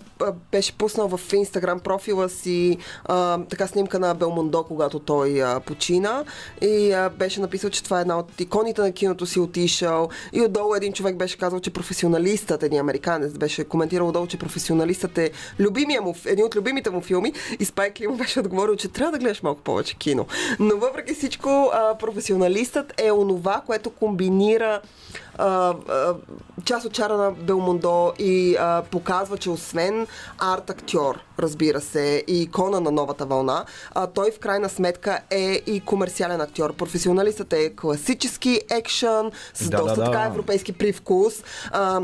[0.53, 6.25] беше пуснал в Инстаграм профила си а, така снимка на Белмондо, когато той а, почина
[6.61, 10.41] и а, беше написал, че това е една от иконите на киното си отишъл и
[10.41, 15.31] отдолу един човек беше казал, че професионалистът, един американец, беше коментирал отдолу, че професионалистът е
[15.61, 19.13] любимия му, един от любимите му филми и Спайк Ли му беше отговорил, че трябва
[19.13, 20.27] да гледаш малко повече кино.
[20.59, 24.81] Но въпреки всичко, а, професионалистът е онова, което комбинира
[25.39, 26.15] а, а,
[26.65, 30.07] част от чара на Белмондо и а, показва, че освен
[30.39, 33.65] арт-актьор, разбира се, и икона на новата вълна,
[33.95, 36.73] а, той в крайна сметка е и комерциален актьор.
[36.73, 40.11] Професионалистът е класически екшън, с Да, доста да, да.
[40.11, 41.35] така европейски привкус.
[41.71, 42.01] А,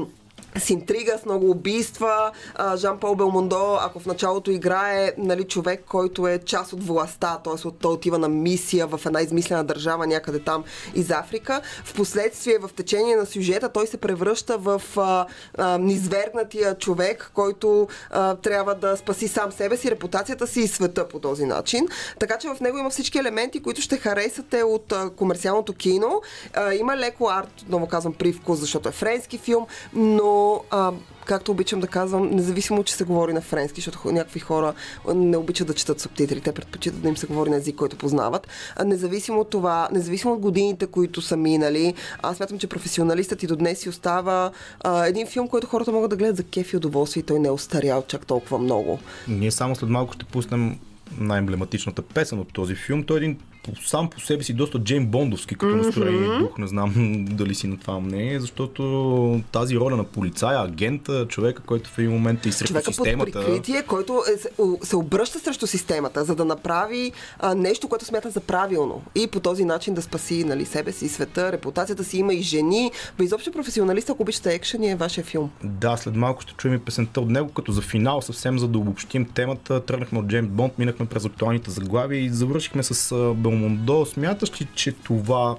[0.58, 2.30] с интрига, с много убийства.
[2.54, 7.68] А, Жан-Пол Белмондо, ако в началото играе нали, човек, който е част от властта, т.е.
[7.68, 12.58] от той отива на мисия в една измислена държава някъде там из Африка, в последствие
[12.58, 15.26] в течение на сюжета той се превръща в а,
[15.58, 21.08] а, низвергнатия човек, който а, трябва да спаси сам себе си, репутацията си и света
[21.08, 21.88] по този начин.
[22.18, 26.22] Така че в него има всички елементи, които ще харесате от а, комерциалното кино.
[26.54, 30.39] А, има леко арт, отново казвам, привкус, защото е френски филм, но
[30.70, 30.92] а,
[31.24, 34.74] както обичам да казвам, независимо, че се говори на френски, защото някакви хора
[35.14, 38.48] не обичат да четат субтитри, те предпочитат да им се говори на език, който познават.
[38.76, 43.46] А, независимо от това, независимо от годините, които са минали, аз смятам, че професионалистът и
[43.46, 46.76] до днес си остава а, един филм, който хората могат да гледат за кеф и
[46.76, 48.98] удоволствие и той не е остарял чак толкова много.
[49.28, 50.78] Ние само след малко ще пуснем
[51.18, 53.02] най-емблематичната песен от този филм.
[53.02, 53.38] Той е един
[53.86, 56.58] сам по себе си доста Джейм Бондовски като настроение и дух.
[56.58, 61.90] Не знам дали си на това мнение, защото тази роля на полицая, агента, човека, който
[61.90, 63.44] в един момент е срещу човека под системата.
[63.46, 64.38] прикритие, който е,
[64.86, 69.02] се- обръща срещу системата, за да направи а, нещо, което смята за правилно.
[69.14, 72.18] И по този начин да спаси нали, себе си, света, репутацията си.
[72.18, 72.90] Има и жени.
[73.18, 75.50] Бе, изобщо професионалист, ако обичате екшен, е вашия филм.
[75.64, 78.78] Да, след малко ще чуем и песента от него, като за финал, съвсем за да
[78.78, 83.14] обобщим темата, тръгнахме от Джеймс Бонд, минахме през актуалните заглавия и завършихме с
[83.50, 84.06] Белмондо.
[84.06, 85.56] Смяташ ли, че това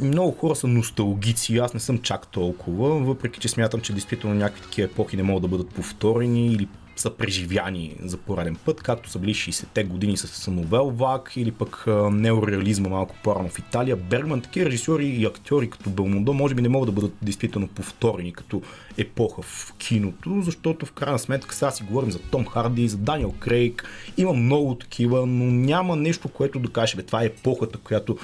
[0.00, 4.62] много хора са носталгици, аз не съм чак толкова, въпреки че смятам, че действително някакви
[4.62, 9.18] такива епохи не могат да бъдат повторени или са преживяни за пореден път, както са
[9.18, 13.96] били 60-те години с Новел Вак или пък неореализма малко по-рано в Италия.
[13.96, 18.32] Бергман, такива режисьори и актьори като Белмондо може би не могат да бъдат действително повторени
[18.32, 18.62] като
[18.96, 23.34] епоха в киното, защото в крайна сметка сега си говорим за Том Харди, за Даниел
[23.38, 23.84] Крейг,
[24.16, 28.18] има много такива, но няма нещо, което да каже, бе, това е епохата, която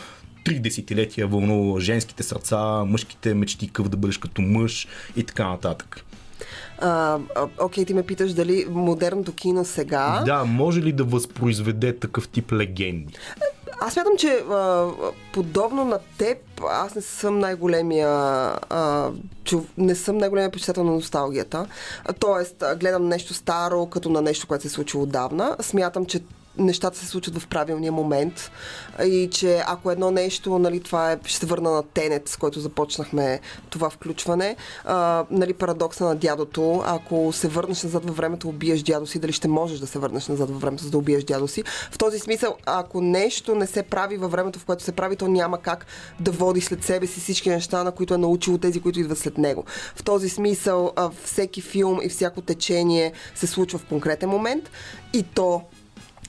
[0.45, 6.05] три десетилетия вълнува женските сърца, мъжките мечти, къв да бъдеш като мъж и така нататък.
[7.61, 10.23] Окей, ти ме питаш дали модерното кино сега.
[10.27, 13.15] Да, може ли да възпроизведе такъв тип легенди?
[13.81, 14.91] Аз смятам, че а,
[15.33, 16.39] подобно на теб,
[16.71, 19.11] аз не съм най-големия а,
[19.45, 21.67] чу, не съм най-големия почитател на носталгията.
[22.05, 25.57] А, Тоест, гледам нещо старо, като на нещо, което се е случило отдавна.
[25.61, 26.21] Смятам, че
[26.59, 28.51] нещата се случват в правилния момент
[29.05, 32.61] и че ако едно нещо, нали, това е, ще се върна на Тенет, с който
[32.61, 33.41] започнахме
[33.71, 39.07] това включване, а, нали, парадокса на дядото, ако се върнеш назад във времето, убиеш дядо
[39.07, 41.63] си, дали ще можеш да се върнеш назад във времето, за да убиеш дядо си.
[41.91, 45.29] В този смисъл, ако нещо не се прави във времето, в което се прави, то
[45.29, 45.87] няма как
[46.21, 49.39] да води след себе си всички неща, на които е научил тези, които идват след
[49.39, 49.65] него.
[49.97, 54.71] В този смисъл, а, всеки филм и всяко течение се случва в конкретен момент
[55.13, 55.63] и то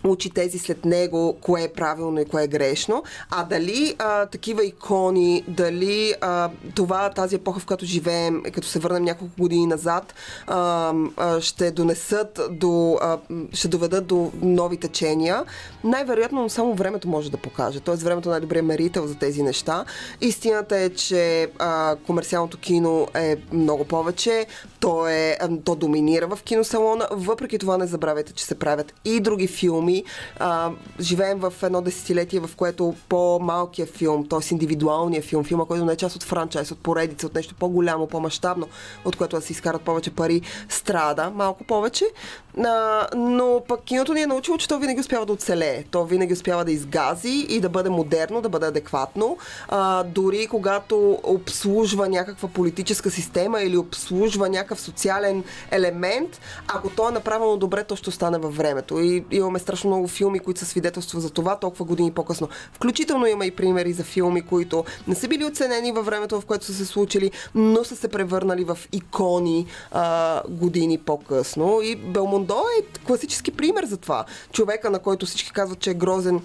[0.04, 3.04] учи тези след него, кое е правилно и кое е грешно.
[3.30, 8.80] А дали а, такива икони, дали а, това, тази епоха, в която живеем, като се
[8.80, 10.14] върнем няколко години назад,
[10.48, 13.18] а, а, ще донесат до, а,
[13.54, 15.44] ще доведат до нови течения,
[15.84, 17.80] най-вероятно само времето може да покаже.
[17.80, 19.86] Тоест времето е най-добрият мерител за тези неща.
[20.22, 24.46] Истината е, че а, комерциалното кино е много повече.
[24.84, 27.08] То, е, то доминира в киносалона.
[27.12, 30.04] Въпреки това не забравяйте, че се правят и други филми.
[30.40, 34.40] А, живеем в едно десетилетие, в което по-малкият филм, т.е.
[34.52, 38.68] индивидуалният филм, филма, който не е част от франчайз, от поредица, от нещо по-голямо, по-масштабно,
[39.06, 42.06] от което да се изкарат повече пари, страда малко повече.
[42.58, 45.84] А, но пък киното ни е научило, че то винаги успява да оцелее.
[45.92, 49.38] То винаги успява да изгази и да бъде модерно, да бъде адекватно.
[49.70, 57.12] А, дори когато обслужва някаква политическа система или обслужва някакъв социален елемент, ако то е
[57.12, 59.00] направено добре, то ще остане във времето.
[59.00, 62.50] И имаме страшно много филми, които са свидетелства за това толкова години по-късно.
[62.74, 66.66] Включително има и примери за филми, които не са били оценени във времето, в което
[66.66, 71.80] са се случили, но са се превърнали в икони а, години по-късно.
[71.84, 71.96] И
[72.44, 74.26] Белмондо е класически пример за това.
[74.52, 76.42] Човека, на който всички казват, че е грозен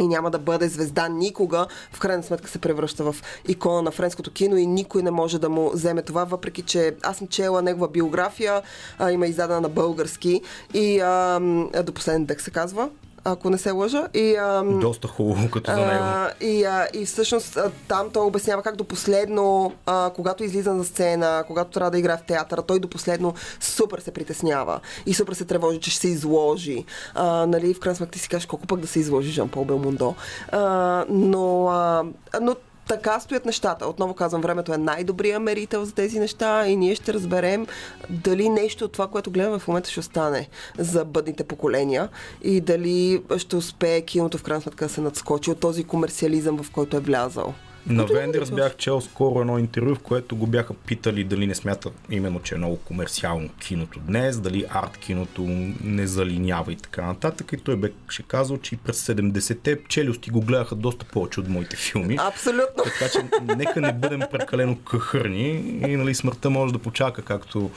[0.00, 3.16] и няма да бъде звезда никога, в крайна сметка се превръща в
[3.48, 7.16] икона на френското кино и никой не може да му вземе това, въпреки че аз
[7.16, 8.62] съм чела негова биография,
[8.98, 10.40] а, има издадена на български
[10.74, 11.40] и а,
[11.84, 12.88] до последен дъх се казва,
[13.32, 14.08] ако не се лъжа.
[14.14, 15.90] И, а, Доста хубаво като за него.
[15.92, 20.74] а, и, а, и всъщност а, там той обяснява как до последно, а, когато излиза
[20.74, 25.14] на сцена, когато трябва да играе в театъра, той до последно супер се притеснява и
[25.14, 26.84] супер се тревожи, че ще се изложи.
[27.14, 30.14] А, нали, в крайна сметка ти си кажеш колко пък да се изложи Жан-Пол Белмондо.
[30.52, 32.04] А, но, а,
[32.40, 32.56] но
[32.88, 33.86] така стоят нещата.
[33.86, 37.66] Отново казвам, времето е най-добрия мерител за тези неща и ние ще разберем
[38.10, 42.08] дали нещо от това, което гледаме в момента ще остане за бъдните поколения
[42.42, 46.70] и дали ще успее киното в крайна сметка да се надскочи от този комерциализъм, в
[46.70, 47.54] който е влязал.
[47.88, 51.90] На Вендерс бях чел скоро едно интервю, в което го бяха питали дали не смята
[52.10, 55.42] именно, че е много комерциално киното днес, дали арт киното
[55.84, 57.52] не залинява и така нататък.
[57.52, 61.76] И той беше казал, че и през 70-те челюсти го гледаха доста повече от моите
[61.76, 62.16] филми.
[62.20, 62.84] Абсолютно.
[62.84, 63.18] Така че
[63.56, 65.48] нека не бъдем прекалено къхърни
[65.88, 67.70] и нали, смъртта може да почака, както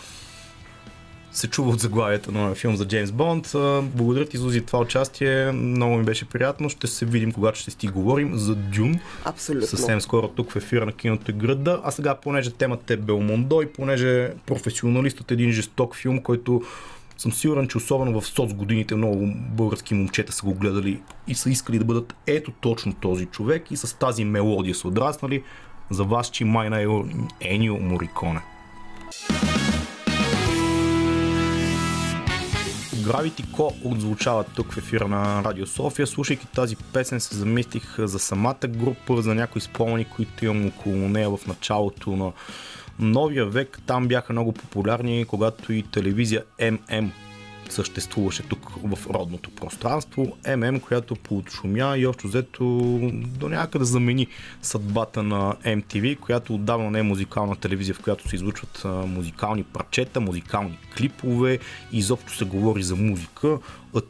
[1.33, 3.51] се чува от заглавията на филм за Джеймс Бонд.
[3.95, 5.51] Благодаря ти, Зузи, това участие.
[5.51, 6.69] Много ми беше приятно.
[6.69, 8.99] Ще се видим, когато ще си говорим за Дюн.
[9.25, 9.67] Абсолютно.
[9.67, 11.81] Съвсем скоро тук в ефира на киното града.
[11.83, 16.61] А сега, понеже темата е Белмондо и понеже професионалистът е един жесток филм, който
[17.17, 21.49] съм сигурен, че особено в соц годините много български момчета са го гледали и са
[21.49, 25.43] искали да бъдат ето точно този човек и с тази мелодия са отраснали.
[25.89, 26.87] За вас, че майна е
[27.41, 28.41] Енио Мориконе.
[33.01, 36.07] Gravity Co отзвучава тук в ефира на Радио София.
[36.07, 41.29] Слушайки тази песен се замислих за самата група, за някои спомени, които имам около нея
[41.29, 42.31] в началото на
[42.99, 43.79] новия век.
[43.85, 47.09] Там бяха много популярни, когато и телевизия MM
[47.71, 50.37] съществуваше тук в родното пространство.
[50.57, 52.63] ММ, която поотшумя и общо взето
[53.39, 54.27] до някъде замени
[54.61, 60.21] съдбата на MTV, която отдавна не е музикална телевизия, в която се излучват музикални парчета,
[60.21, 61.59] музикални клипове,
[61.91, 63.57] изобщо се говори за музика,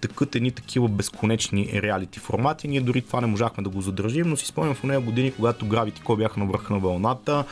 [0.01, 2.67] тъкат едни такива безконечни реалити формати.
[2.67, 5.65] Ние дори това не можахме да го задържим, но си спомням в нея години, когато
[5.65, 7.45] Gravity Co бяха на върха на вълната,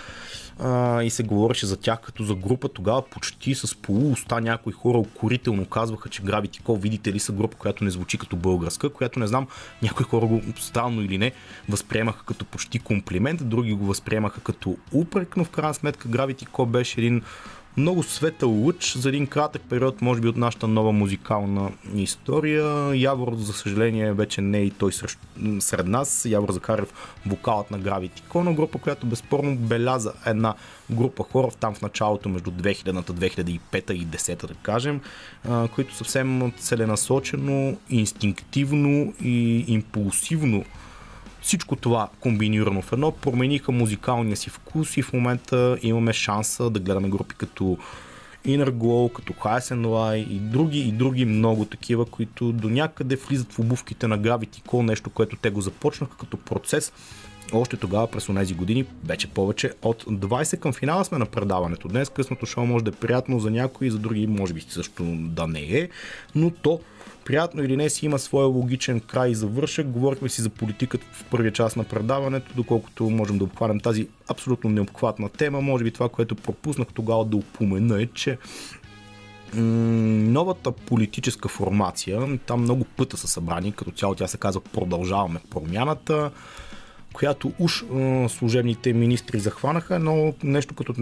[0.59, 2.69] а, и се говореше за тях като за група.
[2.69, 7.57] Тогава почти с полууста някои хора укорително казваха, че Gravity Co, видите ли, са група,
[7.57, 9.47] която не звучи като българска, която не знам,
[9.81, 11.31] някои хора го странно или не
[11.69, 16.65] възприемаха като почти комплимент, други го възприемаха като упрек, но в крайна сметка Gravity Co
[16.65, 17.21] беше един
[17.79, 22.95] много светъл лъч за един кратък период, може би от нашата нова музикална история.
[22.95, 25.17] Явор, за съжаление, вече не е и той сред,
[25.59, 26.25] сред нас.
[26.29, 26.93] Явор Захарев,
[27.25, 30.53] вокалът на Gravity Kona, група, която безспорно беляза една
[30.91, 35.01] група хора там в началото между 2000-та, 2005 и 10 да кажем,
[35.75, 40.65] които съвсем целенасочено, инстинктивно и импулсивно
[41.41, 46.79] всичко това комбинирано в едно промениха музикалния си вкус и в момента имаме шанса да
[46.79, 47.77] гледаме групи като
[48.45, 53.59] Inner Glow, като High и други и други много такива, които до някъде влизат в
[53.59, 56.91] обувките на Gravity Call, нещо, което те го започнаха като процес
[57.53, 61.87] още тогава през тези години, вече повече от 20 към финала сме на предаването.
[61.87, 65.47] Днес късното шоу може да е приятно за някои, за други може би също да
[65.47, 65.89] не е,
[66.35, 66.79] но то
[67.29, 69.87] приятно или не си има своя логичен край и завършък.
[69.87, 74.69] Говорихме си за политиката в първия част на предаването, доколкото можем да обхванем тази абсолютно
[74.69, 75.61] необхватна тема.
[75.61, 78.37] Може би това, което пропуснах тогава да упомена е, че
[79.53, 86.31] новата политическа формация, там много пъта са събрани, като цяло тя се казва Продължаваме промяната
[87.13, 87.83] която уж
[88.27, 90.93] служебните министри захванаха, но нещо като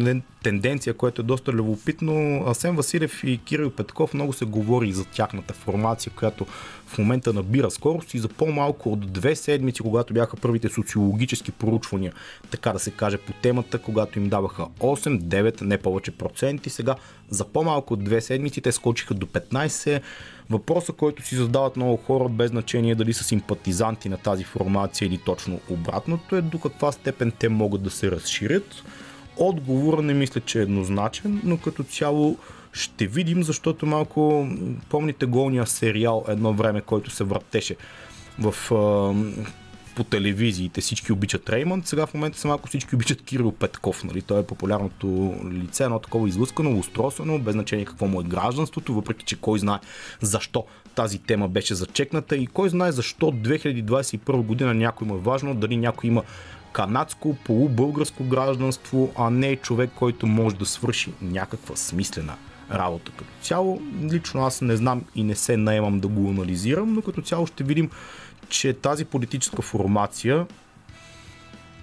[0.47, 2.43] тенденция, което е доста любопитно.
[2.47, 6.45] Асен Василев и Кирил Петков много се говори за тяхната формация, която
[6.85, 12.13] в момента набира скорост и за по-малко от две седмици, когато бяха първите социологически проучвания,
[12.51, 16.95] така да се каже, по темата, когато им даваха 8, 9, не повече проценти, сега
[17.29, 20.01] за по-малко от две седмици те скочиха до 15.
[20.49, 25.17] Въпросът, който си задават много хора, без значение дали са симпатизанти на тази формация или
[25.17, 28.83] точно обратното, е до каква степен те могат да се разширят.
[29.39, 32.38] Отговорът не мисля, че е еднозначен, но като цяло
[32.73, 34.47] ще видим, защото малко
[34.89, 37.75] помните голния сериал едно време, който се въртеше
[38.39, 38.55] в
[39.97, 44.03] по телевизиите всички обичат Реймонд, сега в момента са малко всички обичат Кирил Петков.
[44.03, 44.21] Нали?
[44.21, 49.25] Той е популярното лице, едно такова излъскано, устройствено, без значение какво му е гражданството, въпреки
[49.25, 49.79] че кой знае
[50.21, 50.65] защо
[50.95, 55.77] тази тема беше зачекната и кой знае защо 2021 година някой му е важно, дали
[55.77, 56.23] някой има
[56.72, 62.36] канадско, полубългарско гражданство, а не човек, който може да свърши някаква смислена
[62.72, 63.82] работа като цяло.
[64.11, 67.63] Лично аз не знам и не се наемам да го анализирам, но като цяло ще
[67.63, 67.89] видим,
[68.49, 70.45] че тази политическа формация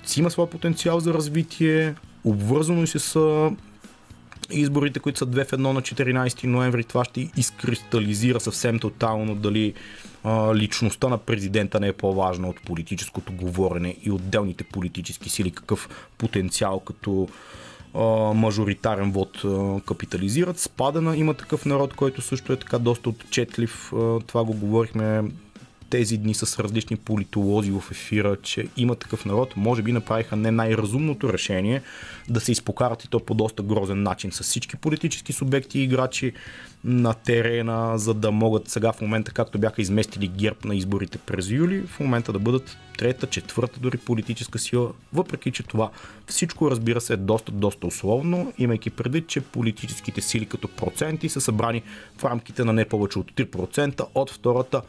[0.05, 3.20] си има своя потенциал за развитие, обвързано и с
[4.51, 6.84] изборите, които са две в едно на 14 ноември.
[6.84, 9.74] Това ще изкристализира съвсем тотално дали
[10.24, 15.88] а, личността на президента не е по-важна от политическото говорене и отделните политически сили, какъв
[16.18, 17.28] потенциал като
[18.34, 19.42] мажоритарен вод
[19.86, 20.59] капитализират.
[20.59, 23.92] Спадена има такъв народ, който също е така доста отчетлив.
[24.26, 25.22] Това го говорихме
[25.95, 30.51] тези дни с различни политолози в ефира, че има такъв народ, може би направиха не
[30.51, 31.82] най-разумното решение
[32.28, 36.32] да се изпокарат и то по доста грозен начин с всички политически субекти и играчи
[36.84, 41.51] на терена, за да могат сега в момента, както бяха изместили герб на изборите през
[41.51, 45.90] юли, в момента да бъдат трета, четвърта дори политическа сила, въпреки че това
[46.26, 51.40] всичко разбира се е доста, доста условно, имайки предвид, че политическите сили като проценти са
[51.40, 51.82] събрани
[52.18, 54.82] в рамките на не повече от 3% от втората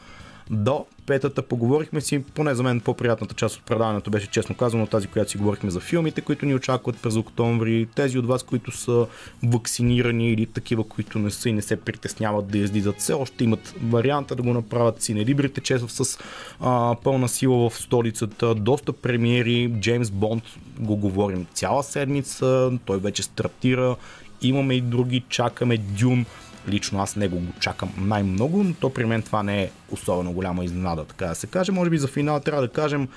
[0.50, 5.08] до петата поговорихме си, поне за мен по-приятната част от предаването беше честно казано тази,
[5.08, 9.08] която си говорихме за филмите, които ни очакват през октомври, тези от вас, които са
[9.44, 13.74] вакцинирани или такива, които не са и не се притесняват да излизат, все още имат
[13.84, 15.02] варианта да го направят.
[15.02, 16.20] Синелибрите, често с
[16.60, 20.44] а, пълна сила в столицата, доста премиери, Джеймс Бонд
[20.80, 23.96] го говорим цяла седмица, той вече стартира,
[24.42, 26.26] имаме и други, чакаме Дюн,
[26.70, 30.66] Лично аз него го чакам най-много, но то при мен това не е особено голяма
[30.66, 31.72] изненада, така да се каже.
[31.72, 33.08] Може би за финал трябва да кажем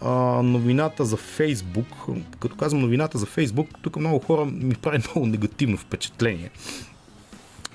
[0.00, 0.10] а,
[0.42, 1.86] новината за Фейсбук.
[2.40, 6.50] Като казвам новината за Фейсбук, тук много хора ми прави много негативно впечатление.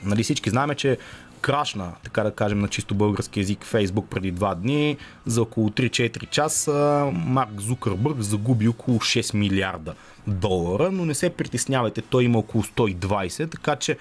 [0.04, 0.98] Нали всички знаем, че
[1.42, 4.98] крашна, така да кажем на чисто български язик, Фейсбук преди два дни.
[5.26, 9.94] За около 3-4 часа Марк Зукърбърг загуби около 6 милиарда
[10.28, 13.98] долара, но не се притеснявайте, той има около 120, така че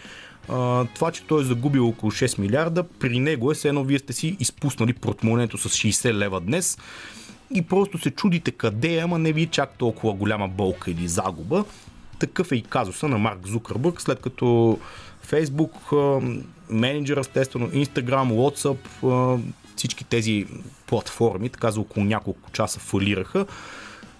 [0.94, 4.12] това, че той е загубил около 6 милиарда, при него е все едно вие сте
[4.12, 6.78] си изпуснали портмонето с 60 лева днес
[7.54, 11.08] и просто се чудите къде е, ама не ви е чак толкова голяма болка или
[11.08, 11.64] загуба.
[12.18, 14.78] Такъв е и казуса на Марк Зукърбърг, след като
[15.22, 15.74] Фейсбук,
[16.70, 19.40] менеджер, естествено, Instagram, WhatsApp,
[19.76, 20.46] всички тези
[20.86, 23.46] платформи, така за около няколко часа фалираха.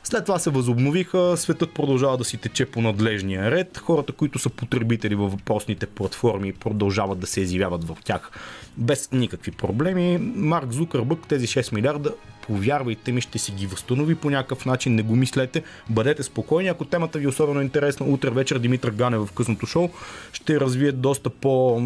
[0.05, 4.51] След това се възобновиха, светът продължава да си тече по надлежния ред, хората, които са
[4.51, 8.31] потребители във въпросните платформи, продължават да се изявяват в тях
[8.76, 10.18] без никакви проблеми.
[10.34, 12.14] Марк Зукърбък тези 6 милиарда
[12.51, 16.68] повярвайте ми, ще си ги възстанови по някакъв начин, не го мислете, бъдете спокойни.
[16.68, 19.88] Ако темата ви е особено интересна, утре вечер Димитър Гане в късното шоу
[20.32, 21.76] ще развие доста по,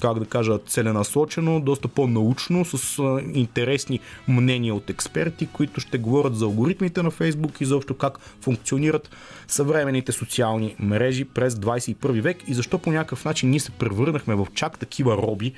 [0.00, 3.02] как да кажа, целенасочено, доста по-научно, с
[3.34, 9.10] интересни мнения от експерти, които ще говорят за алгоритмите на Фейсбук и защо как функционират
[9.48, 14.46] съвременните социални мрежи през 21 век и защо по някакъв начин ние се превърнахме в
[14.54, 15.52] чак такива роби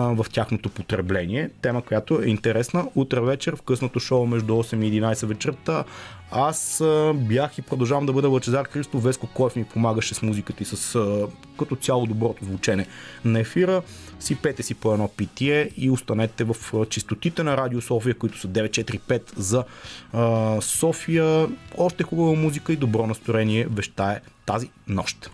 [0.00, 1.50] в тяхното потребление.
[1.62, 2.88] Тема, която е интересна.
[2.94, 5.84] Утре вечер в късното шоу между 8 и 11 вечерта
[6.32, 6.82] аз
[7.14, 8.98] бях и продължавам да бъда Лъчезар Христо.
[8.98, 10.98] Веско Коев ми помагаше с музиката и с
[11.58, 12.86] като цяло доброто звучене
[13.24, 13.82] на ефира.
[14.20, 16.56] Сипете си по едно питие и останете в
[16.86, 19.64] чистотите на Радио София, които са 945 за
[20.60, 21.48] София.
[21.78, 25.30] Още хубава музика и добро настроение вещае тази нощ.